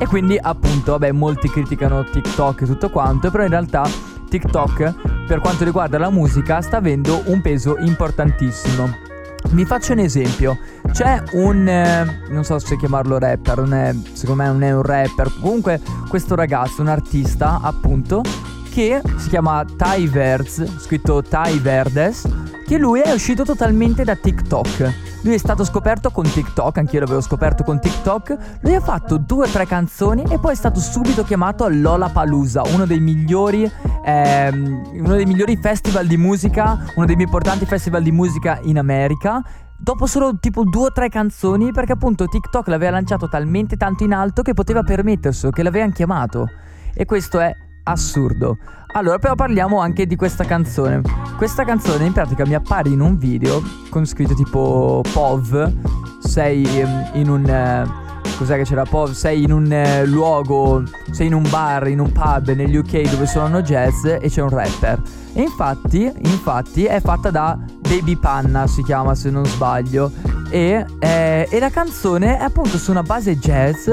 E 0.00 0.06
quindi 0.06 0.36
appunto, 0.42 0.90
vabbè, 0.90 1.12
molti 1.12 1.48
criticano 1.48 2.02
TikTok 2.02 2.62
e 2.62 2.66
tutto 2.66 2.90
quanto, 2.90 3.30
però 3.30 3.44
in 3.44 3.50
realtà 3.50 4.18
TikTok 4.30 5.26
per 5.26 5.40
quanto 5.40 5.64
riguarda 5.64 5.98
la 5.98 6.08
musica 6.08 6.62
sta 6.62 6.76
avendo 6.76 7.22
un 7.26 7.40
peso 7.40 7.76
importantissimo. 7.78 9.08
Vi 9.50 9.64
faccio 9.64 9.92
un 9.92 9.98
esempio, 9.98 10.58
c'è 10.92 11.22
un, 11.32 11.66
eh, 11.66 12.22
non 12.28 12.44
so 12.44 12.58
se 12.58 12.76
chiamarlo 12.76 13.18
rapper, 13.18 13.58
non 13.58 13.74
è, 13.74 13.94
secondo 14.12 14.42
me 14.42 14.48
non 14.48 14.62
è 14.62 14.72
un 14.72 14.82
rapper, 14.82 15.32
comunque 15.40 15.80
questo 16.08 16.34
ragazzo, 16.34 16.82
un 16.82 16.88
artista 16.88 17.58
appunto, 17.60 18.22
che 18.70 19.02
si 19.16 19.28
chiama 19.28 19.64
Ty 19.64 20.08
Verz, 20.08 20.78
scritto 20.78 21.22
Ty 21.22 21.60
Verdes, 21.60 22.28
che 22.66 22.78
lui 22.78 23.00
è 23.00 23.12
uscito 23.12 23.44
totalmente 23.44 24.04
da 24.04 24.14
TikTok. 24.14 25.08
Lui 25.22 25.34
è 25.34 25.38
stato 25.38 25.64
scoperto 25.64 26.10
con 26.10 26.24
TikTok, 26.24 26.78
anch'io 26.78 27.00
l'avevo 27.00 27.20
scoperto 27.20 27.62
con 27.64 27.80
TikTok. 27.80 28.36
Lui 28.60 28.74
ha 28.74 28.80
fatto 28.80 29.18
due 29.18 29.46
o 29.46 29.50
tre 29.50 29.66
canzoni 29.66 30.24
e 30.28 30.38
poi 30.38 30.52
è 30.52 30.56
stato 30.56 30.80
subito 30.80 31.24
chiamato 31.24 31.64
a 31.64 31.68
Lollapalooza, 31.68 32.62
uno 32.72 32.86
dei 32.86 33.00
migliori, 33.00 33.70
ehm, 34.04 34.82
uno 34.94 35.14
dei 35.14 35.26
migliori 35.26 35.56
festival 35.56 36.06
di 36.06 36.16
musica, 36.16 36.92
uno 36.94 37.06
dei 37.06 37.16
più 37.16 37.24
importanti 37.24 37.64
festival 37.66 38.02
di 38.02 38.12
musica 38.12 38.58
in 38.62 38.78
America. 38.78 39.42
Dopo 39.76 40.06
solo 40.06 40.38
tipo 40.38 40.64
due 40.64 40.86
o 40.86 40.92
tre 40.92 41.08
canzoni, 41.08 41.72
perché 41.72 41.92
appunto 41.92 42.26
TikTok 42.26 42.68
l'aveva 42.68 42.92
lanciato 42.92 43.28
talmente 43.28 43.76
tanto 43.76 44.04
in 44.04 44.12
alto 44.12 44.42
che 44.42 44.52
poteva 44.52 44.82
permetterselo, 44.82 45.50
che 45.50 45.62
l'avevano 45.62 45.92
chiamato. 45.92 46.48
E 46.92 47.04
questo 47.06 47.40
è 47.40 47.50
assurdo. 47.84 48.58
Allora, 48.92 49.18
però 49.18 49.34
parliamo 49.34 49.80
anche 49.80 50.06
di 50.06 50.16
questa 50.16 50.44
canzone. 50.44 51.00
Questa 51.36 51.64
canzone 51.64 52.04
in 52.04 52.12
pratica 52.12 52.44
mi 52.44 52.54
appare 52.54 52.90
in 52.90 53.00
un 53.00 53.16
video 53.16 53.62
con 53.88 54.04
scritto 54.04 54.34
tipo 54.34 55.02
POV, 55.12 55.72
sei 56.20 56.64
ehm, 56.80 57.10
in 57.14 57.30
un... 57.30 58.08
Cos'è 58.40 58.56
che 58.56 58.64
c'era 58.64 58.84
POV? 58.84 59.10
Sei 59.10 59.42
in 59.42 59.52
un 59.52 59.70
eh, 59.70 60.06
luogo, 60.06 60.82
sei 61.10 61.26
in 61.26 61.34
un 61.34 61.44
bar, 61.50 61.88
in 61.88 62.00
un 62.00 62.10
pub 62.10 62.50
negli 62.52 62.74
UK 62.74 63.10
dove 63.10 63.26
suonano 63.26 63.60
jazz 63.60 64.06
e 64.06 64.28
c'è 64.28 64.40
un 64.40 64.48
rapper. 64.48 64.98
E 65.34 65.42
infatti, 65.42 66.10
infatti 66.16 66.86
è 66.86 67.02
fatta 67.02 67.30
da 67.30 67.58
Baby 67.80 68.16
Panna, 68.16 68.66
si 68.66 68.82
chiama 68.82 69.14
se 69.14 69.28
non 69.28 69.44
sbaglio. 69.44 70.10
E, 70.48 70.86
eh, 71.00 71.48
e 71.50 71.58
la 71.58 71.68
canzone 71.68 72.38
è 72.38 72.42
appunto 72.42 72.78
su 72.78 72.90
una 72.90 73.02
base 73.02 73.36
jazz 73.36 73.90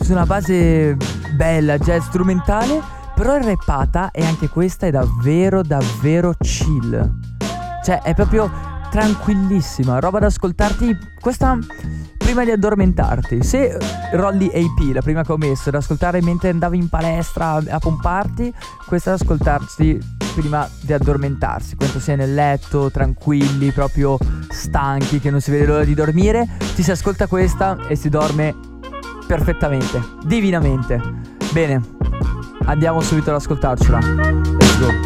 su 0.00 0.12
una 0.12 0.26
base 0.26 0.94
bella, 1.34 1.78
jazz 1.78 2.04
strumentale, 2.04 2.82
però 3.14 3.36
è 3.36 3.42
rappata 3.42 4.10
e 4.10 4.22
anche 4.22 4.50
questa 4.50 4.86
è 4.86 4.90
davvero 4.90 5.62
davvero 5.62 6.34
chill. 6.38 7.10
Cioè 7.82 8.02
è 8.02 8.14
proprio 8.14 8.65
tranquillissima, 8.90 9.98
roba 9.98 10.18
da 10.18 10.26
ascoltarti 10.26 10.96
questa 11.20 11.58
prima 12.16 12.44
di 12.44 12.50
addormentarti. 12.50 13.42
Se 13.42 13.78
Rolly 14.12 14.46
AP, 14.46 14.94
la 14.94 15.02
prima 15.02 15.22
che 15.22 15.32
ho 15.32 15.36
messo, 15.36 15.70
da 15.70 15.78
ascoltare 15.78 16.20
mentre 16.22 16.50
andavi 16.50 16.76
in 16.76 16.88
palestra 16.88 17.62
a 17.68 17.78
pomparti, 17.78 18.52
questa 18.86 19.10
da 19.10 19.16
ascoltarsi 19.16 19.98
prima 20.34 20.68
di 20.80 20.92
addormentarsi, 20.92 21.76
quando 21.76 21.98
sei 21.98 22.16
nel 22.16 22.34
letto, 22.34 22.90
tranquilli, 22.90 23.70
proprio 23.72 24.18
stanchi, 24.50 25.20
che 25.20 25.30
non 25.30 25.40
si 25.40 25.50
vede 25.50 25.66
l'ora 25.66 25.84
di 25.84 25.94
dormire, 25.94 26.46
ti 26.74 26.82
si 26.82 26.90
ascolta 26.90 27.26
questa 27.26 27.86
e 27.88 27.96
si 27.96 28.08
dorme 28.08 28.54
perfettamente, 29.26 30.02
divinamente. 30.24 31.00
Bene, 31.52 31.80
andiamo 32.64 33.00
subito 33.00 33.30
ad 33.30 33.36
ascoltarcela. 33.36 33.98
Let's 33.98 34.78
go. 34.78 35.05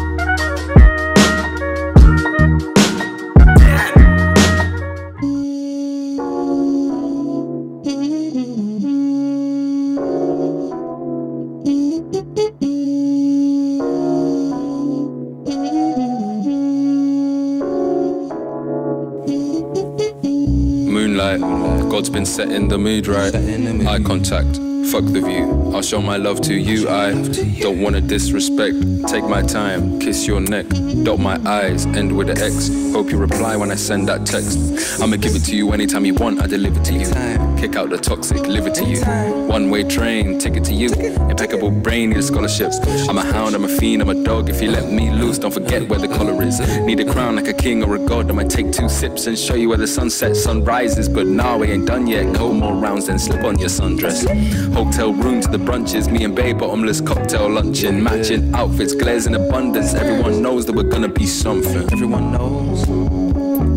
Been 22.11 22.25
setting 22.25 22.67
the 22.67 22.77
mood 22.77 23.07
right. 23.07 23.33
Eye 23.33 24.03
contact, 24.03 24.57
fuck 24.91 25.05
the 25.05 25.21
view. 25.21 25.71
I'll 25.73 25.81
show 25.81 26.01
my 26.01 26.17
love 26.17 26.41
to 26.41 26.53
you. 26.53 26.89
I 26.89 27.11
don't 27.59 27.81
wanna 27.81 28.01
disrespect. 28.01 28.75
Take 29.07 29.23
my 29.23 29.41
time, 29.41 29.99
kiss 29.99 30.27
your 30.27 30.41
neck, 30.41 30.67
dot 31.03 31.19
my 31.19 31.39
eyes, 31.45 31.85
end 31.85 32.15
with 32.15 32.29
an 32.29 32.37
X. 32.37 32.69
Hope 32.91 33.09
you 33.09 33.17
reply 33.17 33.55
when 33.55 33.71
I 33.71 33.75
send 33.75 34.09
that 34.09 34.25
text. 34.25 35.01
I'ma 35.01 35.15
give 35.15 35.35
it 35.35 35.45
to 35.45 35.55
you 35.55 35.71
anytime 35.71 36.05
you 36.05 36.13
want, 36.13 36.41
I 36.41 36.47
deliver 36.47 36.81
to 36.83 36.93
you. 36.93 37.50
Kick 37.61 37.75
out 37.75 37.91
the 37.91 37.97
toxic, 37.99 38.47
live 38.47 38.65
it 38.65 38.73
to 38.73 38.85
you. 38.85 39.05
One 39.47 39.69
way 39.69 39.83
train, 39.83 40.39
ticket 40.39 40.63
to 40.63 40.73
you. 40.73 40.91
Impeccable 41.29 41.69
brain, 41.69 42.09
need 42.09 42.17
a 42.17 42.23
scholarship. 42.23 42.71
I'm 43.07 43.19
a 43.19 43.21
hound, 43.21 43.53
I'm 43.53 43.65
a 43.65 43.67
fiend, 43.67 44.01
I'm 44.01 44.09
a 44.09 44.15
dog. 44.15 44.49
If 44.49 44.63
you 44.63 44.71
let 44.71 44.91
me 44.91 45.11
loose, 45.11 45.37
don't 45.37 45.53
forget 45.53 45.87
where 45.87 45.99
the 45.99 46.07
collar 46.07 46.41
is. 46.41 46.59
Need 46.79 47.01
a 47.01 47.13
crown 47.13 47.35
like 47.35 47.47
a 47.47 47.53
king 47.53 47.83
or 47.83 47.97
a 47.97 47.99
god. 47.99 48.31
I 48.31 48.33
might 48.33 48.49
take 48.49 48.71
two 48.71 48.89
sips 48.89 49.27
and 49.27 49.37
show 49.37 49.53
you 49.53 49.69
where 49.69 49.77
the 49.77 49.85
sunset, 49.85 50.35
sun 50.35 50.63
rises. 50.63 51.07
But 51.07 51.27
now 51.27 51.59
we 51.59 51.67
ain't 51.67 51.85
done 51.85 52.07
yet. 52.07 52.33
Go 52.33 52.51
more 52.51 52.73
rounds, 52.73 53.05
then 53.05 53.19
slip 53.19 53.43
on 53.43 53.59
your 53.59 53.69
sundress. 53.69 54.25
Hotel 54.73 55.13
room 55.13 55.39
to 55.41 55.47
the 55.47 55.59
brunches. 55.59 56.11
Me 56.11 56.23
and 56.23 56.35
Babe, 56.35 56.57
bottomless 56.57 56.99
cocktail 56.99 57.47
luncheon. 57.47 58.01
Matching 58.01 58.55
outfits, 58.55 58.95
glares 58.95 59.27
in 59.27 59.35
abundance. 59.35 59.93
Everyone 59.93 60.41
knows 60.41 60.65
that 60.65 60.73
we're 60.73 60.89
gonna 60.89 61.07
be 61.07 61.27
something. 61.27 61.83
Everyone 61.93 62.31
knows. 62.31 62.81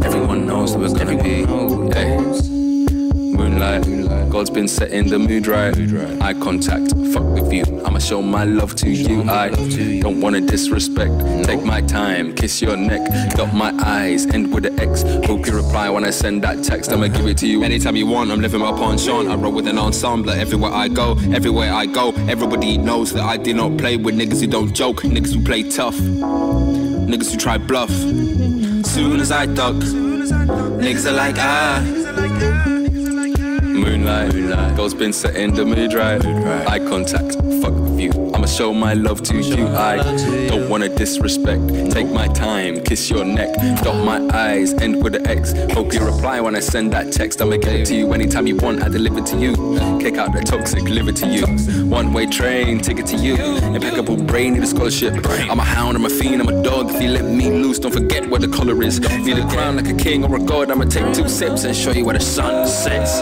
Everyone 0.07 0.47
knows 0.47 0.73
that 0.73 0.79
we're 0.79 0.99
gonna 0.99 1.23
be. 1.23 1.45
Hey. 1.93 2.64
Moonlight, 3.35 4.31
God's 4.31 4.51
been 4.51 4.69
setting 4.69 5.09
the 5.09 5.19
mood 5.19 5.49
right. 5.49 5.77
Eye 6.23 6.35
contact, 6.35 6.97
fuck 7.13 7.25
with 7.25 7.53
you. 7.53 7.65
I'ma 7.85 7.99
show 7.99 8.23
my 8.23 8.45
love 8.45 8.77
to 8.77 8.91
you. 8.91 9.23
I 9.29 9.49
don't 9.49 10.21
wanna 10.21 10.41
disrespect. 10.41 11.13
Take 11.45 11.65
my 11.65 11.81
time, 11.81 12.33
kiss 12.35 12.63
your 12.63 12.77
neck. 12.77 13.37
Got 13.37 13.53
my 13.53 13.75
eyes, 13.83 14.27
end 14.27 14.55
with 14.55 14.67
an 14.67 14.79
X. 14.79 15.03
Hope 15.27 15.47
you 15.47 15.57
reply 15.57 15.91
when 15.91 16.05
I 16.05 16.11
send 16.11 16.43
that 16.45 16.63
text. 16.63 16.93
I'ma 16.93 17.09
give 17.09 17.27
it 17.27 17.37
to 17.39 17.49
you 17.49 17.65
anytime 17.65 17.97
you 17.97 18.07
want. 18.07 18.31
I'm 18.31 18.41
living 18.41 18.61
my 18.61 18.73
pension. 18.73 19.29
I 19.29 19.35
roll 19.35 19.53
with 19.53 19.67
an 19.67 19.79
ensemble 19.79 20.31
everywhere 20.31 20.73
I 20.73 20.87
go. 20.87 21.17
Everywhere 21.33 21.73
I 21.73 21.87
go, 21.87 22.13
everybody 22.29 22.79
knows 22.79 23.13
that 23.15 23.25
I 23.25 23.37
do 23.37 23.53
not 23.53 23.77
play 23.79 23.97
with 23.97 24.15
niggas 24.15 24.41
who 24.41 24.47
don't 24.47 24.73
joke. 24.73 25.03
Niggas 25.03 25.35
who 25.35 25.43
play 25.43 25.69
tough. 25.69 25.97
Niggas 25.97 27.33
who 27.33 27.39
try 27.39 27.59
bluff. 27.59 27.91
Soon 27.91 29.19
as 29.19 29.33
I 29.33 29.47
duck, 29.47 29.75
niggas 29.75 31.07
are 31.11 31.13
like 31.13 31.37
ah. 31.39 32.74
Moonlight, 33.75 34.33
moonlight. 34.33 34.77
Girls 34.77 34.95
been 34.95 35.13
setting 35.13 35.53
the 35.53 35.65
mood 35.65 35.95
right. 35.95 36.25
Eye 36.25 36.79
contact, 36.79 37.35
fuck 37.61 37.75
with 37.75 37.99
you. 37.99 38.13
I'ma 38.33 38.47
show 38.47 38.73
my 38.73 38.95
love 38.95 39.21
to 39.25 39.41
you. 39.41 39.67
I 39.67 39.97
don't 40.47 40.69
wanna 40.71 40.89
disrespect. 40.89 41.69
Take 41.91 42.09
my 42.09 42.29
time, 42.29 42.83
kiss 42.85 43.11
your 43.11 43.25
neck. 43.25 43.53
Dot 43.83 44.05
my 44.05 44.21
eyes, 44.33 44.75
end 44.75 45.03
with 45.03 45.17
an 45.17 45.27
X. 45.27 45.55
Hope 45.73 45.93
you 45.93 46.01
reply 46.05 46.41
when 46.41 46.55
I 46.55 46.61
send 46.61 46.93
that 46.93 47.13
text. 47.13 47.43
I'ma 47.43 47.57
get 47.57 47.75
it 47.75 47.87
to 47.87 47.97
you 47.97 48.13
anytime 48.13 48.47
you 48.47 48.57
want. 48.57 48.81
I 48.85 48.89
deliver 48.89 49.21
to 49.21 49.37
you. 49.37 49.55
Kick 50.01 50.19
out 50.19 50.33
the 50.33 50.43
toxic, 50.43 50.85
live 50.85 51.09
it 51.09 51.17
to 51.17 51.27
you. 51.27 51.45
One 51.87 52.13
way 52.13 52.27
train, 52.27 52.79
ticket 52.79 53.07
to 53.07 53.17
you. 53.17 53.35
Impeccable 53.35 54.17
brain, 54.17 54.55
need 54.55 54.63
a 54.63 54.67
scholarship. 54.69 55.15
I'm 55.51 55.59
a 55.59 55.65
hound, 55.65 55.97
I'm 55.97 56.05
a 56.05 56.11
fiend, 56.11 56.41
I'm 56.41 56.49
a 56.49 56.63
dog. 56.63 56.91
If 56.91 57.03
you 57.03 57.09
let 57.09 57.25
me 57.25 57.51
loose, 57.51 57.81
don't 57.81 57.93
forget 57.93 58.31
where 58.31 58.41
the 58.41 58.49
color 58.49 58.81
is. 58.85 59.01
Need 59.01 59.39
a 59.39 59.49
crown 59.49 59.77
like 59.77 59.89
a 59.89 59.95
king 59.95 60.25
or 60.25 60.37
a 60.37 60.39
god. 60.41 60.71
I'ma 60.71 60.85
take 60.85 61.13
two 61.13 61.29
sips 61.29 61.65
and 61.65 61.75
show 61.75 61.91
you 61.91 62.05
where 62.05 62.17
the 62.17 62.25
sun 62.25 62.69
sets. 62.69 63.21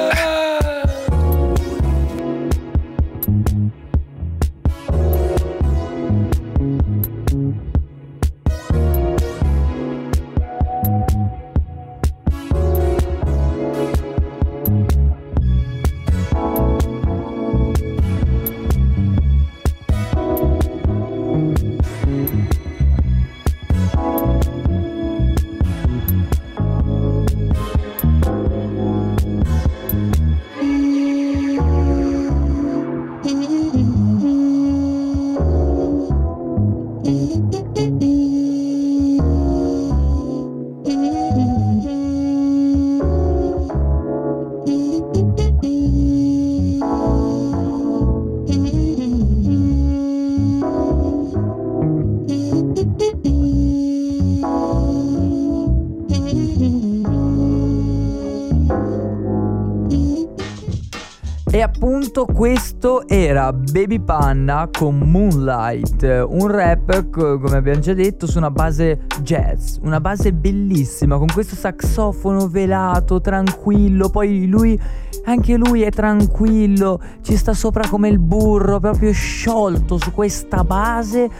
Appunto 62.12 62.26
questo 62.26 63.08
era 63.08 63.54
Baby 63.54 63.98
Panna 63.98 64.68
con 64.70 64.98
Moonlight, 64.98 66.26
un 66.28 66.46
rap, 66.46 67.08
co- 67.08 67.38
come 67.38 67.56
abbiamo 67.56 67.80
già 67.80 67.94
detto, 67.94 68.26
su 68.26 68.36
una 68.36 68.50
base 68.50 69.06
jazz, 69.22 69.78
una 69.80 69.98
base 69.98 70.34
bellissima, 70.34 71.16
con 71.16 71.28
questo 71.32 71.56
saxofono 71.56 72.48
velato, 72.48 73.22
tranquillo, 73.22 74.10
poi 74.10 74.46
lui, 74.46 74.78
anche 75.24 75.56
lui 75.56 75.82
è 75.82 75.90
tranquillo, 75.90 77.00
ci 77.22 77.34
sta 77.34 77.54
sopra 77.54 77.88
come 77.88 78.10
il 78.10 78.18
burro, 78.18 78.78
proprio 78.78 79.10
sciolto 79.12 79.96
su 79.96 80.12
questa 80.12 80.64
base, 80.64 81.30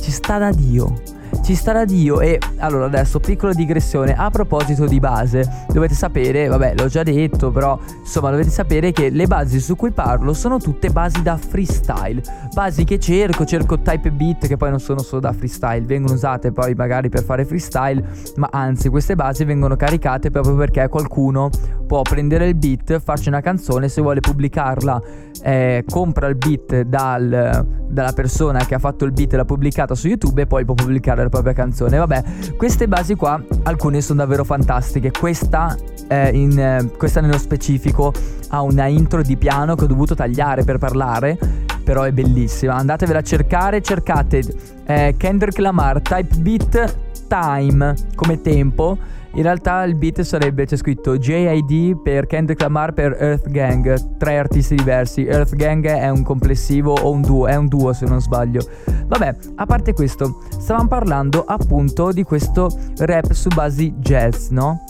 ci 0.00 0.10
sta 0.10 0.38
da 0.38 0.50
Dio. 0.50 1.15
Ci 1.46 1.54
sta 1.54 1.72
da 1.72 1.84
Dio 1.84 2.20
e 2.20 2.40
allora 2.56 2.86
adesso 2.86 3.20
piccola 3.20 3.52
digressione 3.52 4.16
a 4.16 4.30
proposito 4.30 4.84
di 4.84 4.98
base 4.98 5.66
dovete 5.72 5.94
sapere 5.94 6.48
vabbè 6.48 6.74
l'ho 6.76 6.88
già 6.88 7.04
detto 7.04 7.52
però 7.52 7.78
insomma 8.00 8.30
dovete 8.30 8.50
sapere 8.50 8.90
che 8.90 9.10
le 9.10 9.28
basi 9.28 9.60
su 9.60 9.76
cui 9.76 9.92
parlo 9.92 10.34
sono 10.34 10.58
tutte 10.58 10.90
basi 10.90 11.22
da 11.22 11.36
freestyle 11.36 12.20
basi 12.52 12.82
che 12.82 12.98
cerco 12.98 13.44
cerco 13.44 13.78
type 13.78 14.10
beat 14.10 14.48
che 14.48 14.56
poi 14.56 14.70
non 14.70 14.80
sono 14.80 15.02
solo 15.02 15.20
da 15.20 15.32
freestyle 15.32 15.86
vengono 15.86 16.14
usate 16.14 16.50
poi 16.50 16.74
magari 16.74 17.10
per 17.10 17.22
fare 17.22 17.44
freestyle 17.44 18.04
ma 18.38 18.48
anzi 18.50 18.88
queste 18.88 19.14
basi 19.14 19.44
vengono 19.44 19.76
caricate 19.76 20.32
proprio 20.32 20.56
perché 20.56 20.88
qualcuno 20.88 21.48
può 21.86 22.02
prendere 22.02 22.48
il 22.48 22.56
beat 22.56 22.98
farci 22.98 23.28
una 23.28 23.40
canzone 23.40 23.88
se 23.88 24.02
vuole 24.02 24.18
pubblicarla 24.18 25.00
eh, 25.42 25.84
compra 25.88 26.26
il 26.26 26.34
beat 26.34 26.82
dal, 26.82 27.64
dalla 27.88 28.12
persona 28.12 28.64
che 28.64 28.74
ha 28.74 28.78
fatto 28.78 29.04
il 29.04 29.12
beat 29.12 29.32
e 29.34 29.36
l'ha 29.36 29.44
pubblicata 29.44 29.94
su 29.94 30.08
YouTube 30.08 30.42
e 30.42 30.46
poi 30.46 30.64
può 30.64 30.74
pubblicare 30.74 31.22
la 31.22 31.28
propria 31.42 31.52
canzone. 31.52 31.98
Vabbè, 31.98 32.22
queste 32.56 32.88
basi 32.88 33.14
qua, 33.14 33.40
alcune 33.64 34.00
sono 34.00 34.20
davvero 34.20 34.44
fantastiche. 34.44 35.10
Questa, 35.10 35.76
eh, 36.08 36.30
in, 36.30 36.58
eh, 36.58 36.90
questa 36.96 37.20
nello 37.20 37.38
specifico 37.38 38.12
ha 38.48 38.62
una 38.62 38.86
intro 38.86 39.22
di 39.22 39.36
piano 39.36 39.74
che 39.74 39.84
ho 39.84 39.86
dovuto 39.86 40.14
tagliare 40.14 40.64
per 40.64 40.78
parlare, 40.78 41.38
però 41.84 42.02
è 42.02 42.12
bellissima. 42.12 42.74
Andatevela 42.74 43.18
a 43.18 43.22
cercare, 43.22 43.82
cercate 43.82 44.42
eh, 44.86 45.14
Kendrick 45.16 45.58
Lamar, 45.58 46.00
Type 46.00 46.36
Beat 46.38 46.96
Time 47.28 47.94
come 48.14 48.40
tempo. 48.40 48.98
In 49.36 49.42
realtà 49.42 49.82
il 49.84 49.94
beat 49.96 50.22
sarebbe, 50.22 50.64
c'è 50.64 50.76
scritto 50.76 51.18
JID 51.18 52.00
per 52.00 52.26
Kendrick 52.26 52.58
Lamar 52.62 52.94
per 52.94 53.14
Earth 53.20 53.50
Gang, 53.50 54.16
tre 54.16 54.38
artisti 54.38 54.74
diversi. 54.74 55.26
Earth 55.26 55.54
Gang 55.54 55.86
è 55.86 56.08
un 56.08 56.22
complessivo 56.22 56.94
o 56.94 57.10
un 57.10 57.20
duo, 57.20 57.46
è 57.46 57.54
un 57.54 57.68
duo 57.68 57.92
se 57.92 58.06
non 58.06 58.22
sbaglio. 58.22 58.66
Vabbè, 59.06 59.36
a 59.56 59.66
parte 59.66 59.92
questo, 59.92 60.42
stavamo 60.48 60.88
parlando 60.88 61.44
appunto 61.46 62.12
di 62.12 62.22
questo 62.22 62.74
rap 62.96 63.30
su 63.32 63.50
basi 63.54 63.92
jazz, 63.98 64.48
no? 64.48 64.82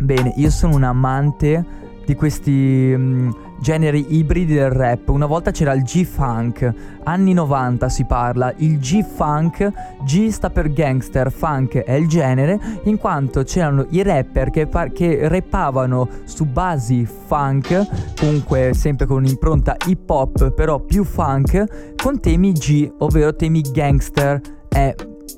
Bene, 0.00 0.32
io 0.36 0.48
sono 0.48 0.76
un 0.76 0.84
amante 0.84 1.62
di 2.06 2.14
questi 2.14 2.94
mm, 2.96 3.30
generi 3.64 4.18
ibridi 4.18 4.52
del 4.52 4.68
rap. 4.68 5.08
Una 5.08 5.24
volta 5.24 5.50
c'era 5.50 5.72
il 5.72 5.82
G-Funk, 5.84 6.70
anni 7.04 7.32
90 7.32 7.88
si 7.88 8.04
parla. 8.04 8.52
Il 8.58 8.78
G-Funk, 8.78 9.72
G 10.04 10.28
sta 10.28 10.50
per 10.50 10.70
gangster, 10.70 11.32
funk 11.32 11.78
è 11.78 11.94
il 11.94 12.06
genere, 12.06 12.60
in 12.84 12.98
quanto 12.98 13.42
c'erano 13.42 13.86
i 13.88 14.02
rapper 14.02 14.50
che, 14.50 14.66
par- 14.66 14.92
che 14.92 15.28
rappavano 15.28 16.06
su 16.24 16.44
basi 16.44 17.06
funk, 17.06 18.14
comunque 18.20 18.72
sempre 18.74 19.06
con 19.06 19.16
un'impronta 19.16 19.76
hip 19.86 20.10
hop, 20.10 20.50
però 20.52 20.80
più 20.80 21.02
funk, 21.02 21.94
con 21.96 22.20
temi 22.20 22.52
G, 22.52 22.92
ovvero 22.98 23.34
temi 23.34 23.62
gangster. 23.62 24.42
Eh, 24.68 24.94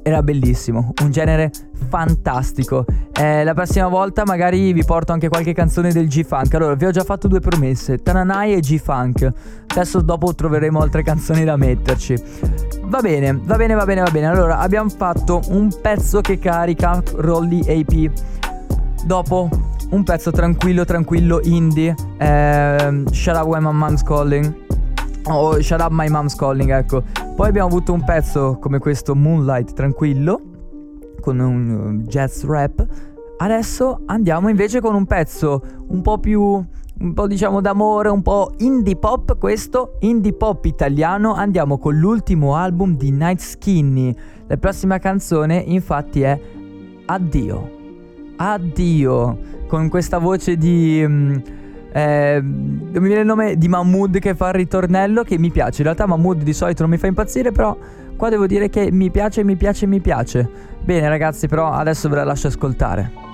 era 0.07 0.23
bellissimo, 0.23 0.93
un 1.03 1.11
genere 1.11 1.51
fantastico. 1.89 2.85
Eh, 3.13 3.43
la 3.43 3.55
prossima 3.55 3.89
volta 3.89 4.23
magari 4.25 4.73
vi 4.73 4.85
porto 4.85 5.13
anche 5.13 5.29
qualche 5.29 5.53
canzone 5.53 5.91
del 5.91 6.07
G-Funk. 6.07 6.55
Allora, 6.55 6.75
vi 6.77 6.85
ho 6.85 6.93
già 6.93 7.03
fatto 7.03 7.27
due 7.27 7.41
promesse, 7.41 7.99
Tananai 7.99 8.55
e 8.55 8.61
G-Funk. 8.61 9.29
Adesso 9.67 10.03
dopo 10.03 10.33
troveremo 10.33 10.79
altre 10.79 11.03
canzoni 11.03 11.43
da 11.43 11.57
metterci. 11.57 12.15
Va 12.85 13.01
bene, 13.01 13.37
va 13.43 13.57
bene, 13.57 13.75
va 13.75 13.85
bene, 13.85 14.03
va 14.03 14.11
bene. 14.13 14.27
Allora, 14.27 14.59
abbiamo 14.61 14.89
fatto 14.91 15.41
un 15.49 15.75
pezzo 15.83 16.21
che 16.21 16.39
carica 16.39 17.03
Rolly 17.17 17.63
AP. 17.67 18.13
Dopo 19.05 19.49
un 19.91 20.05
pezzo 20.05 20.31
tranquillo, 20.31 20.85
tranquillo, 20.85 21.41
indie. 21.43 21.97
Eh, 22.19 23.03
Shut 23.11 23.35
up 23.35 23.47
when 23.47 23.65
my 23.65 23.73
mom's 23.73 24.05
calling. 24.05 24.66
Oh, 25.29 25.61
Shut 25.61 25.81
Up 25.81 25.91
My 25.91 26.09
Mom's 26.09 26.37
Calling, 26.37 26.71
ecco. 26.71 27.03
Poi 27.35 27.49
abbiamo 27.49 27.67
avuto 27.67 27.93
un 27.93 28.05
pezzo 28.05 28.59
come 28.61 28.79
questo 28.79 29.17
Moonlight 29.17 29.73
tranquillo, 29.73 30.41
con 31.21 31.41
un 31.41 31.71
uh, 31.71 32.07
jazz 32.07 32.45
rap. 32.45 32.87
Adesso 33.39 34.03
andiamo 34.07 34.49
invece 34.49 34.81
con 34.81 34.95
un 34.95 35.05
pezzo 35.05 35.61
un 35.89 36.01
po' 36.01 36.19
più, 36.19 36.41
un 36.43 37.13
po' 37.13 37.27
diciamo 37.27 37.61
d'amore, 37.61 38.09
un 38.09 38.23
po' 38.23 38.53
indie 38.59 38.95
pop 38.95 39.37
questo, 39.37 39.97
indie 39.99 40.33
pop 40.33 40.65
italiano. 40.65 41.35
Andiamo 41.35 41.79
con 41.79 41.99
l'ultimo 41.99 42.55
album 42.55 42.97
di 42.97 43.11
Night 43.11 43.41
Skinny. 43.41 44.15
La 44.47 44.57
prossima 44.59 44.99
canzone 44.99 45.57
infatti 45.57 46.23
è 46.23 46.41
Addio. 47.07 47.71
Addio. 48.37 49.39
Con 49.67 49.89
questa 49.89 50.19
voce 50.19 50.57
di... 50.57 51.05
mm, 51.05 51.37
eh, 51.97 52.41
non 52.43 53.03
mi 53.03 53.07
viene 53.07 53.23
il 53.23 53.27
nome 53.27 53.57
di 53.57 53.69
Mahmood 53.69 54.19
che 54.19 54.35
fa 54.35 54.49
il 54.49 54.55
ritornello 54.55 55.23
che 55.23 55.39
mi 55.39 55.51
piace. 55.51 55.79
In 55.79 55.85
realtà 55.85 56.07
Mahmood 56.07 56.43
di 56.43 56.53
solito 56.53 56.83
non 56.83 56.91
mi 56.91 56.99
fa 56.99 57.07
impazzire, 57.07 57.53
però 57.53 57.75
qua 58.17 58.29
devo 58.29 58.47
dire 58.47 58.69
che 58.69 58.91
mi 58.93 59.11
piace, 59.11 59.43
mi 59.43 59.57
piace, 59.57 59.87
mi 59.87 60.01
piace. 60.01 60.47
Bene 60.85 61.09
ragazzi, 61.09 61.49
però 61.49 61.71
adesso 61.71 62.11
ve 62.11 62.17
la 62.17 62.25
lascio 62.25 62.49
ascoltare. 62.49 63.26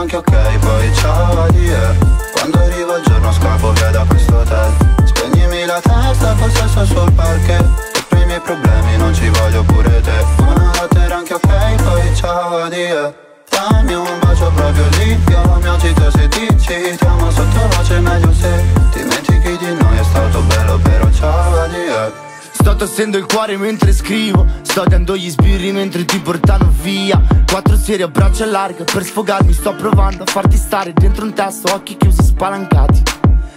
Anche 0.00 0.16
ok, 0.16 0.58
poi 0.60 0.94
ciao 0.94 1.42
addio. 1.42 1.96
Quando 2.32 2.58
arriva 2.58 2.96
il 2.96 3.04
giorno 3.04 3.32
scappo 3.32 3.72
via 3.72 3.90
da 3.90 4.04
questo 4.08 4.34
hotel. 4.34 4.72
Spegnimi 5.04 5.66
la 5.66 5.80
testa 5.80 6.34
col 6.38 6.50
sesso 6.50 6.86
sul 6.86 7.12
parquet. 7.12 7.64
Per 8.08 8.18
i 8.18 8.24
miei 8.24 8.40
problemi 8.40 8.96
non 8.96 9.14
ci 9.14 9.28
voglio 9.28 9.62
pure 9.62 10.00
te. 10.00 10.24
Buonanotte 10.36 10.98
era 10.98 11.16
anche 11.16 11.34
ok, 11.34 11.82
poi 11.82 12.14
ciao 12.16 12.56
addio. 12.62 13.14
Dammi 13.50 13.94
un 13.94 14.18
bacio 14.20 14.50
proprio 14.54 14.84
lì 14.98 15.20
Io 15.28 15.58
mi 15.60 15.68
agito 15.68 16.08
se 16.12 16.28
dici 16.28 16.96
Ti 16.96 17.04
amo 17.04 17.30
sottovoce 17.32 17.98
meglio 17.98 18.32
se 18.32 18.64
Dimentichi 18.94 19.56
di 19.56 19.74
noi 19.74 19.98
è 19.98 20.04
stato 20.04 20.40
bello 20.42 20.78
però 20.78 21.10
ciao 21.10 21.62
addio 21.62 22.29
Sto 22.70 22.86
tossendo 22.86 23.18
il 23.18 23.26
cuore 23.26 23.56
mentre 23.56 23.92
scrivo. 23.92 24.46
Sto 24.62 24.84
dando 24.84 25.16
gli 25.16 25.28
sbirri 25.28 25.72
mentre 25.72 26.04
ti 26.04 26.20
portano 26.20 26.72
via. 26.82 27.20
Quattro 27.44 27.76
serie 27.76 28.04
a 28.04 28.08
braccia 28.08 28.46
larghe 28.46 28.84
Per 28.84 29.02
sfogarmi 29.02 29.52
sto 29.52 29.74
provando 29.74 30.22
a 30.22 30.26
farti 30.26 30.56
stare 30.56 30.92
dentro 30.92 31.24
un 31.24 31.32
testo 31.32 31.74
Occhi 31.74 31.96
chiusi 31.96 32.22
spalancati. 32.22 33.02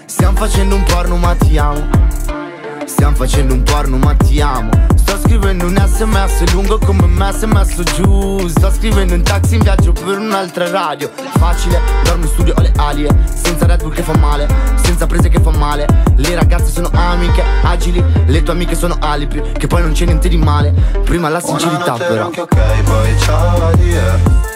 Stiamo 0.05 0.35
facendo 0.35 0.73
un 0.73 0.83
porno 0.83 1.17
ma 1.17 1.35
ti 1.35 1.55
amo. 1.59 1.87
Stiamo 2.85 3.15
facendo 3.15 3.53
un 3.53 3.61
porno 3.61 3.97
ma 3.97 4.15
ti 4.15 4.41
amo 4.41 4.92
scrivendo 5.33 5.65
un 5.65 5.75
sms 5.75 6.51
lungo 6.51 6.77
come 6.77 7.07
me 7.07 7.33
se 7.33 7.47
messo 7.47 7.81
giù. 7.81 8.47
Sto 8.47 8.71
scrivendo 8.71 9.15
un 9.15 9.23
taxi 9.23 9.55
in 9.55 9.61
viaggio 9.61 9.91
per 9.91 10.19
un'altra 10.19 10.69
radio. 10.69 11.09
Facile, 11.39 11.81
dormo 12.03 12.25
in 12.25 12.29
studio 12.29 12.53
ho 12.55 12.61
le 12.61 12.71
alie 12.77 13.09
Senza 13.33 13.65
Red 13.65 13.81
Bull 13.81 13.93
che 13.93 14.03
fa 14.03 14.15
male, 14.15 14.47
senza 14.75 15.07
prese 15.07 15.29
che 15.29 15.39
fa 15.39 15.49
male. 15.49 15.87
Le 16.17 16.35
ragazze 16.35 16.71
sono 16.71 16.89
amiche, 16.93 17.43
agili 17.63 18.03
Le 18.27 18.43
tue 18.43 18.53
amiche 18.53 18.75
sono 18.75 18.95
alibi, 18.99 19.41
che 19.57 19.65
poi 19.65 19.81
non 19.81 19.93
c'è 19.93 20.05
niente 20.05 20.29
di 20.29 20.37
male. 20.37 20.71
Prima 21.03 21.29
la 21.29 21.39
sincerità 21.39 21.93
però. 21.93 22.25
anche 22.25 22.41
ok, 22.41 22.83
poi 22.83 23.19
ciao 23.19 23.69
addio. 23.69 24.01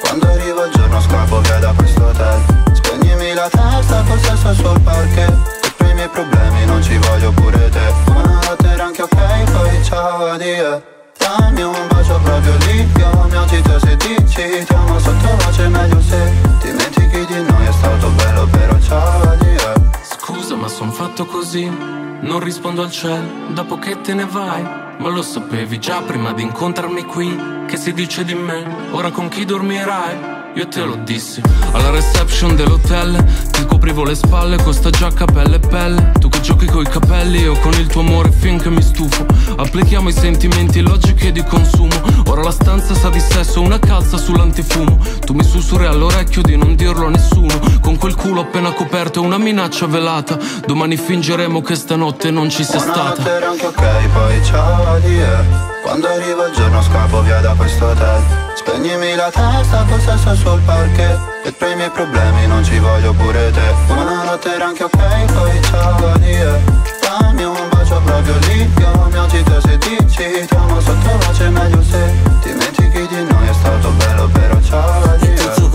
Quando 0.03 0.27
arriva 0.27 0.65
il 0.65 0.71
giorno 0.73 1.01
scappo 1.01 1.41
via 1.41 1.57
da 1.57 1.73
questo 1.75 2.05
hotel. 2.05 2.39
Spegnimi 2.73 3.33
la 3.33 3.49
testa 3.49 4.03
col 4.07 4.19
sesso 4.19 4.53
sul 4.53 4.79
parquet 4.81 5.56
miei 5.97 6.09
problemi 6.09 6.65
non 6.65 6.81
ci 6.83 6.95
voglio 6.97 7.31
pure 7.31 7.69
te. 7.69 7.93
Buonanotte 8.05 8.67
era 8.67 8.85
anche 8.85 9.01
ok, 9.01 9.51
poi 9.51 9.83
ciao 9.83 10.25
addio. 10.27 10.83
Dammi 11.17 11.63
un 11.63 11.87
bacio 11.89 12.19
proprio 12.21 12.55
lì 12.67 12.87
Io 12.99 13.27
mi 13.27 13.35
agito 13.35 13.79
se 13.79 13.97
dici 13.97 14.63
Ti 14.65 14.73
amo 14.73 14.99
sottovoce 14.99 15.67
meglio 15.67 15.99
se 15.99 16.31
Dimentichi 16.61 17.25
di 17.25 17.41
noi 17.41 17.65
è 17.65 17.71
stato 17.71 18.09
bello 18.09 18.45
però 18.45 18.79
ciao 18.79 19.21
addio. 19.23 19.89
Scusa 20.03 20.55
ma 20.55 20.67
son 20.67 20.91
fatto 20.91 21.25
così 21.25 21.65
Non 21.65 22.39
rispondo 22.39 22.83
al 22.83 22.91
cielo 22.91 23.27
dopo 23.49 23.79
che 23.79 23.99
te 24.01 24.13
ne 24.13 24.25
vai. 24.25 24.61
Ma 24.61 25.09
lo 25.09 25.23
sapevi 25.23 25.79
già 25.79 26.01
prima 26.01 26.31
di 26.33 26.43
incontrarmi 26.43 27.03
qui 27.05 27.65
Che 27.67 27.77
si 27.77 27.93
dice 27.93 28.23
di 28.23 28.35
me 28.35 28.89
Ora 28.91 29.09
con 29.09 29.27
chi 29.29 29.43
dormirai? 29.43 30.36
Io 30.57 30.67
te 30.67 30.81
lo 30.81 30.95
dissi. 31.03 31.39
Alla 31.73 31.91
reception 31.91 32.55
dell'hotel 32.55 33.23
Ti 33.51 33.63
coprivo 33.67 34.03
le 34.03 34.15
spalle 34.15 34.57
con 34.57 34.73
sta 34.73 34.89
giacca 34.89 35.25
pelle 35.25 35.57
e 35.57 35.59
pelle. 35.59 36.13
Tu 36.19 36.29
che 36.29 36.41
giochi 36.41 36.65
coi 36.65 36.83
capelli 36.83 37.41
Io 37.41 37.53
con 37.59 37.73
il 37.73 37.85
tuo 37.85 38.01
amore 38.01 38.31
finché 38.31 38.71
mi 38.71 38.81
stufo. 38.81 39.23
Applichiamo 39.55 40.09
i 40.09 40.11
sentimenti 40.11 40.81
logici 40.81 41.27
e 41.27 41.31
di 41.31 41.43
consumo. 41.43 41.93
Ora 42.25 42.41
la 42.41 42.49
stanza 42.49 42.95
sa 42.95 43.09
di 43.09 43.19
sesso 43.19 43.61
Una 43.61 43.77
calza 43.77 44.17
sull'antifumo. 44.17 44.97
Tu 45.23 45.33
mi 45.33 45.43
sussurri 45.43 45.85
all'orecchio 45.85 46.41
di 46.41 46.57
non 46.57 46.73
dirlo 46.73 47.05
a 47.05 47.09
nessuno. 47.11 47.53
Con 47.79 47.97
quel 47.97 48.15
culo 48.15 48.41
appena 48.41 48.71
coperto 48.71 49.21
Una 49.21 49.37
minaccia 49.37 49.85
velata. 49.85 50.39
Domani 50.65 50.97
fingeremo 50.97 51.61
che 51.61 51.75
stanotte 51.75 52.31
non 52.31 52.49
ci 52.49 52.63
sia 52.63 52.79
Buonanotte 52.79 53.21
stata. 53.21 53.47
Anche 53.47 53.65
ok, 53.67 54.07
poi 54.07 54.43
ciao 54.43 54.87
addio 54.95 55.76
Quando 55.87 56.09
arriva 56.09 56.47
il 56.47 56.53
giorno 56.53 56.81
scappo 56.81 57.21
via 57.21 57.39
da 57.39 57.53
questo 57.53 57.85
hotel. 57.85 58.21
Spegnimi 58.55 59.15
la 59.15 59.31
testa 59.31 59.85
col 59.87 60.01
sesso 60.01 60.35
sul 60.35 60.59
parquet. 60.65 61.17
E 61.45 61.53
per 61.53 61.71
i 61.71 61.75
miei 61.77 61.89
problemi 61.89 62.45
non 62.45 62.61
ci 62.61 62.77
voglio 62.77 63.13
pure 63.13 63.51
te. 63.51 63.73
Buonanotte 63.85 64.53
era 64.53 64.65
anche 64.65 64.83
ok, 64.83 65.31
poi 65.31 65.63
ciao 65.63 66.07
addio. 66.11 66.59
Dammi 66.99 67.43
un 67.45 67.69
bacio 67.69 68.01
proprio 68.03 68.35
lì 68.47 68.69
Io 68.79 69.07
mi 69.09 69.17
agito 69.17 69.61
se 69.61 69.77
dici 69.77 70.45
Ti 70.45 70.55
amo 70.55 70.81
sottovoce 70.81 71.49
meglio 71.49 71.81
se 71.81 72.13
Dimentichi 72.43 73.07
di 73.07 73.25
noi. 73.31 73.47
È 73.47 73.53
stato 73.53 73.89
bello 73.91 74.27
però 74.27 74.61
ciao 74.61 75.03
addio 75.03 75.26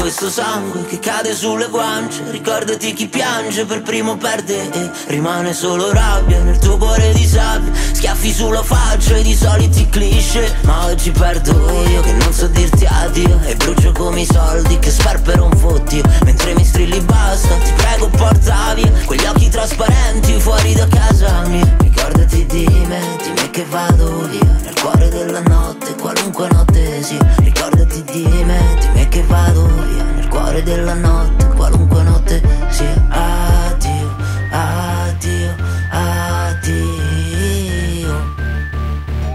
questo 0.02 0.30
sangue 0.30 0.84
che 0.86 0.98
cade 0.98 1.32
sulle 1.32 1.68
guance. 1.68 2.22
Ricordati 2.30 2.92
chi 2.92 3.06
piange 3.06 3.64
per 3.64 3.82
primo 3.82 4.16
perde 4.16 4.68
E 4.72 4.90
rimane 5.06 5.54
solo 5.54 5.92
rabbia 5.92 6.42
nel 6.42 6.58
tuo 6.58 6.76
cuore 6.76 7.12
di 7.12 7.24
sabbia. 7.24 7.72
Schiaffi 7.92 8.32
sulla 8.32 8.64
faccia 8.64 9.14
e 9.14 9.22
di 9.22 9.32
soliti 9.32 9.88
cliché. 9.88 10.56
Ma 10.62 10.86
oggi 10.86 11.12
perdo 11.12 11.52
io 11.86 12.00
che 12.00 12.12
non 12.14 12.32
so 12.32 12.48
dirti 12.48 12.84
addio. 12.84 13.40
E 13.44 13.54
brucio 13.54 13.92
come 13.92 14.22
i 14.22 14.26
soldi 14.26 14.76
che 14.80 14.90
sperpero 14.90 15.44
un 15.44 15.56
fottio. 15.56 16.02
Mentre 16.24 16.54
mi 16.54 16.64
strilli 16.64 17.00
basta, 17.00 17.54
ti 17.54 17.72
prego 17.76 18.08
porta 18.08 18.74
via 18.74 18.90
Quegli 19.04 19.24
occhi 19.24 19.48
trasparenti 19.48 20.32
fuori 20.40 20.74
da 20.74 20.88
casa 20.88 21.46
mia 21.46 21.91
Ricordati 22.12 22.44
di 22.44 22.66
me, 22.88 23.00
di 23.22 23.30
me 23.30 23.50
che 23.50 23.64
vado 23.70 24.28
via. 24.28 24.58
Nel 24.64 24.78
cuore 24.78 25.08
della 25.08 25.40
notte, 25.40 25.94
qualunque 25.94 26.46
notte 26.50 27.02
sia. 27.02 27.34
Ricordati 27.38 28.02
di 28.02 28.28
me, 28.44 28.76
di 28.92 29.08
che 29.08 29.22
vado 29.22 29.64
via. 29.64 30.04
Nel 30.16 30.28
cuore 30.28 30.62
della 30.62 30.92
notte, 30.92 31.46
qualunque 31.56 32.02
notte 32.02 32.42
sia. 32.68 33.02
Addio, 33.08 33.51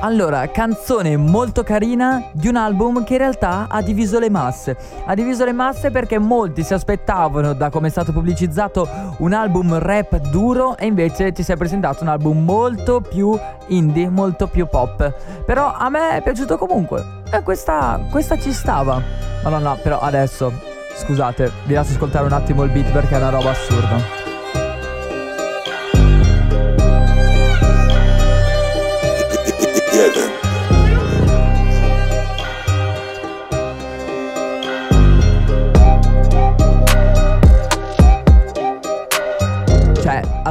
Allora, 0.07 0.47
canzone 0.47 1.17
molto 1.17 1.63
carina 1.63 2.29
di 2.31 2.47
un 2.47 2.55
album 2.55 3.03
che 3.03 3.15
in 3.15 3.19
realtà 3.19 3.67
ha 3.67 3.81
diviso 3.81 4.19
le 4.19 4.29
masse. 4.29 4.77
Ha 5.05 5.13
diviso 5.13 5.43
le 5.43 5.51
masse 5.51 5.91
perché 5.91 6.17
molti 6.17 6.63
si 6.63 6.73
aspettavano, 6.73 7.51
da 7.51 7.69
come 7.69 7.87
è 7.87 7.91
stato 7.91 8.13
pubblicizzato, 8.13 8.87
un 9.17 9.33
album 9.33 9.77
rap 9.77 10.15
duro 10.29 10.77
e 10.77 10.85
invece 10.85 11.33
ci 11.33 11.43
si 11.43 11.51
è 11.51 11.57
presentato 11.57 12.03
un 12.03 12.09
album 12.09 12.41
molto 12.41 13.01
più 13.01 13.37
indie, 13.67 14.07
molto 14.07 14.47
più 14.47 14.65
pop. 14.67 15.13
Però 15.45 15.73
a 15.73 15.89
me 15.89 16.11
è 16.11 16.23
piaciuto 16.23 16.57
comunque. 16.57 17.03
E 17.29 17.43
questa, 17.43 17.99
questa 18.09 18.39
ci 18.39 18.53
stava. 18.53 19.01
Madonna, 19.43 19.75
però 19.75 19.99
adesso, 19.99 20.53
scusate, 20.95 21.51
vi 21.65 21.73
lascio 21.73 21.91
ascoltare 21.91 22.25
un 22.25 22.31
attimo 22.31 22.63
il 22.63 22.71
beat 22.71 22.93
perché 22.93 23.13
è 23.13 23.17
una 23.17 23.29
roba 23.29 23.49
assurda. 23.49 24.16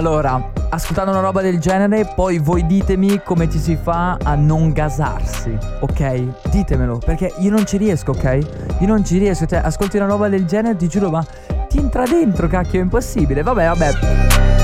Allora, 0.06 0.52
ascoltando 0.68 1.10
una 1.10 1.20
roba 1.20 1.42
del 1.42 1.58
genere, 1.58 2.12
poi 2.14 2.38
voi 2.38 2.64
ditemi 2.64 3.22
come 3.24 3.50
ci 3.50 3.58
si 3.58 3.74
fa 3.74 4.16
a 4.22 4.36
non 4.36 4.70
gasarsi, 4.72 5.58
ok? 5.80 6.48
Ditemelo, 6.48 6.98
perché 6.98 7.34
io 7.38 7.50
non 7.50 7.66
ci 7.66 7.76
riesco, 7.76 8.12
ok? 8.12 8.38
Io 8.78 8.86
non 8.86 9.04
ci 9.04 9.18
riesco, 9.18 9.46
cioè, 9.46 9.58
ascolti 9.64 9.96
una 9.96 10.06
roba 10.06 10.28
del 10.28 10.46
genere, 10.46 10.76
ti 10.76 10.86
giuro, 10.86 11.10
ma 11.10 11.24
ti 11.68 11.78
entra 11.78 12.04
dentro, 12.04 12.46
cacchio, 12.46 12.78
è 12.78 12.82
impossibile. 12.82 13.42
Vabbè, 13.42 13.66
vabbè. 13.66 14.55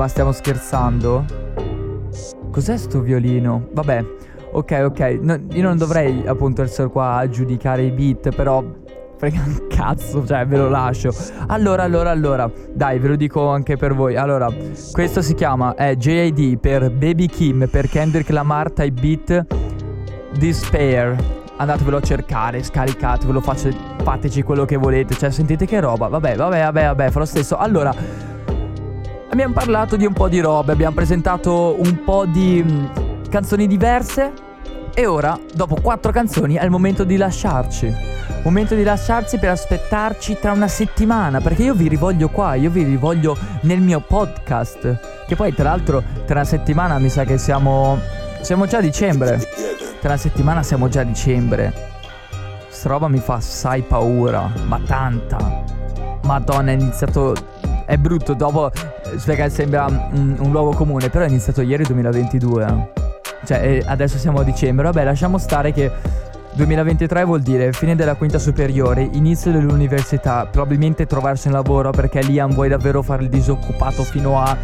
Ma 0.00 0.08
stiamo 0.08 0.32
scherzando? 0.32 1.24
Cos'è 2.50 2.78
sto 2.78 3.02
violino? 3.02 3.68
Vabbè, 3.72 4.04
ok, 4.52 4.82
ok. 4.84 5.00
No, 5.20 5.38
io 5.52 5.62
non 5.62 5.76
dovrei 5.76 6.22
appunto 6.26 6.62
essere 6.62 6.88
qua 6.88 7.16
a 7.16 7.28
giudicare 7.28 7.82
i 7.82 7.90
beat, 7.90 8.34
però. 8.34 8.64
Frega 9.18 9.42
un 9.44 9.66
cazzo, 9.68 10.26
cioè 10.26 10.46
ve 10.46 10.56
lo 10.56 10.70
lascio. 10.70 11.12
Allora, 11.48 11.82
allora, 11.82 12.10
allora. 12.10 12.50
Dai, 12.72 12.98
ve 12.98 13.08
lo 13.08 13.16
dico 13.16 13.46
anche 13.48 13.76
per 13.76 13.94
voi. 13.94 14.16
Allora, 14.16 14.50
questo 14.92 15.20
si 15.20 15.34
chiama 15.34 15.74
è 15.74 15.94
JID 15.94 16.58
per 16.58 16.90
Baby 16.90 17.26
Kim, 17.26 17.68
per 17.70 17.86
Kendrick 17.86 18.30
Lamar 18.30 18.72
type 18.72 18.98
beat 18.98 19.46
Despair. 20.38 21.14
Andatevelo 21.56 21.98
a 21.98 22.00
cercare, 22.00 22.62
scaricatevelo, 22.62 23.42
fateci 23.42 24.42
quello 24.42 24.64
che 24.64 24.78
volete. 24.78 25.14
Cioè, 25.14 25.30
sentite 25.30 25.66
che 25.66 25.78
roba. 25.78 26.08
Vabbè, 26.08 26.36
vabbè, 26.36 26.62
vabbè, 26.62 26.84
vabbè, 26.86 27.10
fa 27.10 27.18
lo 27.18 27.26
stesso. 27.26 27.58
Allora, 27.58 27.94
abbiamo 29.30 29.52
parlato 29.52 29.96
di 29.96 30.04
un 30.04 30.12
po' 30.12 30.28
di 30.28 30.40
robe, 30.40 30.72
abbiamo 30.72 30.94
presentato 30.94 31.76
un 31.78 32.04
po' 32.04 32.26
di 32.26 32.62
mh, 32.62 33.28
canzoni 33.28 33.66
diverse. 33.66 34.48
E 34.92 35.06
ora, 35.06 35.38
dopo 35.54 35.76
quattro 35.80 36.10
canzoni, 36.10 36.56
è 36.56 36.64
il 36.64 36.70
momento 36.70 37.04
di 37.04 37.16
lasciarci. 37.16 37.94
Momento 38.42 38.74
di 38.74 38.82
lasciarci 38.82 39.38
per 39.38 39.50
aspettarci 39.50 40.38
tra 40.40 40.52
una 40.52 40.66
settimana. 40.66 41.40
Perché 41.40 41.62
io 41.62 41.74
vi 41.74 41.88
rivoglio 41.88 42.28
qua, 42.28 42.54
io 42.54 42.70
vi 42.70 42.82
rivoglio 42.82 43.36
nel 43.62 43.80
mio 43.80 44.00
podcast. 44.00 45.24
Che 45.26 45.36
poi, 45.36 45.54
tra 45.54 45.70
l'altro, 45.70 46.02
tra 46.26 46.36
una 46.36 46.44
settimana 46.44 46.98
mi 46.98 47.08
sa 47.08 47.24
che 47.24 47.38
siamo. 47.38 47.98
Siamo 48.40 48.66
già 48.66 48.78
a 48.78 48.80
dicembre. 48.80 49.38
Tra 50.00 50.08
una 50.08 50.18
settimana 50.18 50.62
siamo 50.62 50.88
già 50.88 51.02
a 51.02 51.04
dicembre. 51.04 51.88
Sta 52.68 52.88
roba 52.88 53.08
mi 53.08 53.18
fa 53.18 53.34
assai 53.34 53.82
paura, 53.82 54.50
ma 54.66 54.80
tanta. 54.84 55.62
Madonna, 56.24 56.72
è 56.72 56.74
iniziato. 56.74 57.34
È 57.90 57.96
brutto 57.96 58.34
dopo. 58.34 58.70
Spiegare 59.16 59.50
sembra 59.50 59.86
un, 59.86 60.36
un 60.38 60.50
luogo 60.52 60.70
comune, 60.76 61.10
però 61.10 61.24
è 61.24 61.28
iniziato 61.28 61.60
ieri 61.60 61.82
2022. 61.82 62.64
eh. 62.64 63.00
Cioè, 63.44 63.58
eh, 63.58 63.82
adesso 63.84 64.16
siamo 64.16 64.38
a 64.38 64.44
dicembre. 64.44 64.84
Vabbè, 64.84 65.02
lasciamo 65.02 65.38
stare 65.38 65.72
che 65.72 65.90
2023 66.52 67.24
vuol 67.24 67.40
dire 67.40 67.72
fine 67.72 67.96
della 67.96 68.14
quinta 68.14 68.38
superiore, 68.38 69.08
inizio 69.10 69.50
dell'università, 69.50 70.46
probabilmente 70.46 71.06
trovarsi 71.06 71.48
un 71.48 71.54
lavoro 71.54 71.90
perché 71.90 72.22
Liam 72.22 72.52
vuoi 72.54 72.68
davvero 72.68 73.02
fare 73.02 73.24
il 73.24 73.28
disoccupato 73.28 74.04
fino 74.04 74.40
a 74.40 74.56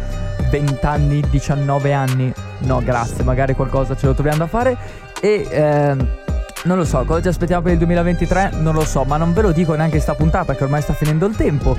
20 0.49 0.85
anni, 0.85 1.21
19 1.29 1.91
anni. 1.91 2.33
No, 2.59 2.79
grazie, 2.81 3.25
magari 3.25 3.55
qualcosa 3.55 3.93
ce 3.97 4.05
lo 4.05 4.13
troviamo 4.13 4.37
da 4.37 4.47
fare. 4.47 4.77
E 5.19 5.45
ehm, 5.49 6.07
non 6.67 6.77
lo 6.77 6.85
so, 6.85 7.03
cosa 7.05 7.21
ci 7.21 7.29
aspettiamo 7.29 7.63
per 7.63 7.71
il 7.71 7.77
2023? 7.79 8.51
Non 8.59 8.73
lo 8.73 8.83
so, 8.83 9.03
ma 9.05 9.15
non 9.17 9.33
ve 9.33 9.41
lo 9.41 9.51
dico 9.51 9.73
neanche 9.73 9.99
sta 9.99 10.13
puntata 10.13 10.53
che 10.53 10.65
ormai 10.65 10.81
sta 10.81 10.93
finendo 10.93 11.25
il 11.25 11.35
tempo. 11.35 11.75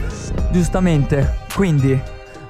Giustamente. 0.51 1.37
Quindi 1.55 2.01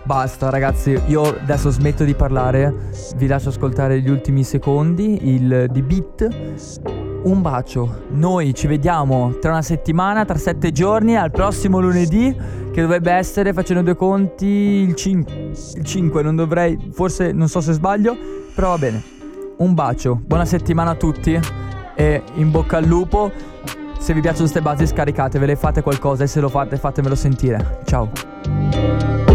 basta 0.05 0.49
ragazzi, 0.49 0.99
io 1.07 1.23
adesso 1.23 1.69
smetto 1.69 2.05
di 2.05 2.15
parlare, 2.15 2.73
vi 3.17 3.27
lascio 3.27 3.49
ascoltare 3.49 4.01
gli 4.01 4.09
ultimi 4.09 4.45
secondi, 4.45 5.35
il 5.35 5.67
di 5.71 5.83
beat. 5.83 6.29
Un 7.25 7.43
bacio, 7.43 8.05
noi 8.11 8.55
ci 8.55 8.69
vediamo 8.69 9.35
tra 9.41 9.51
una 9.51 9.63
settimana, 9.63 10.25
tra 10.25 10.39
sette 10.39 10.71
giorni, 10.71 11.17
al 11.17 11.33
prossimo 11.33 11.81
lunedì, 11.81 12.35
che 12.73 12.81
dovrebbe 12.81 13.11
essere, 13.11 13.53
facendo 13.53 13.83
due 13.83 13.97
conti, 13.97 14.47
il 14.47 14.95
5. 14.95 15.51
Il 15.75 15.85
5, 15.85 16.23
non 16.23 16.37
dovrei, 16.37 16.91
forse 16.93 17.33
non 17.33 17.49
so 17.49 17.61
se 17.61 17.73
sbaglio, 17.73 18.17
però 18.55 18.69
va 18.69 18.79
bene. 18.79 19.03
Un 19.59 19.75
bacio, 19.75 20.21
buona 20.25 20.45
settimana 20.45 20.91
a 20.93 20.95
tutti 20.95 21.67
e 21.99 22.23
in 22.35 22.53
bocca 22.53 22.77
al 22.77 22.85
lupo. 22.85 23.33
Se 23.99 24.15
vi 24.15 24.21
piacciono 24.21 24.45
queste 24.45 24.63
basi 24.63 24.87
scaricatevele, 24.87 25.57
fate 25.57 25.83
qualcosa 25.83 26.23
e 26.23 26.27
se 26.29 26.39
lo 26.39 26.49
fate 26.49 26.77
fatemelo 26.77 27.17
sentire. 27.17 27.81
Ciao. 27.85 29.28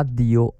Addio 0.00 0.59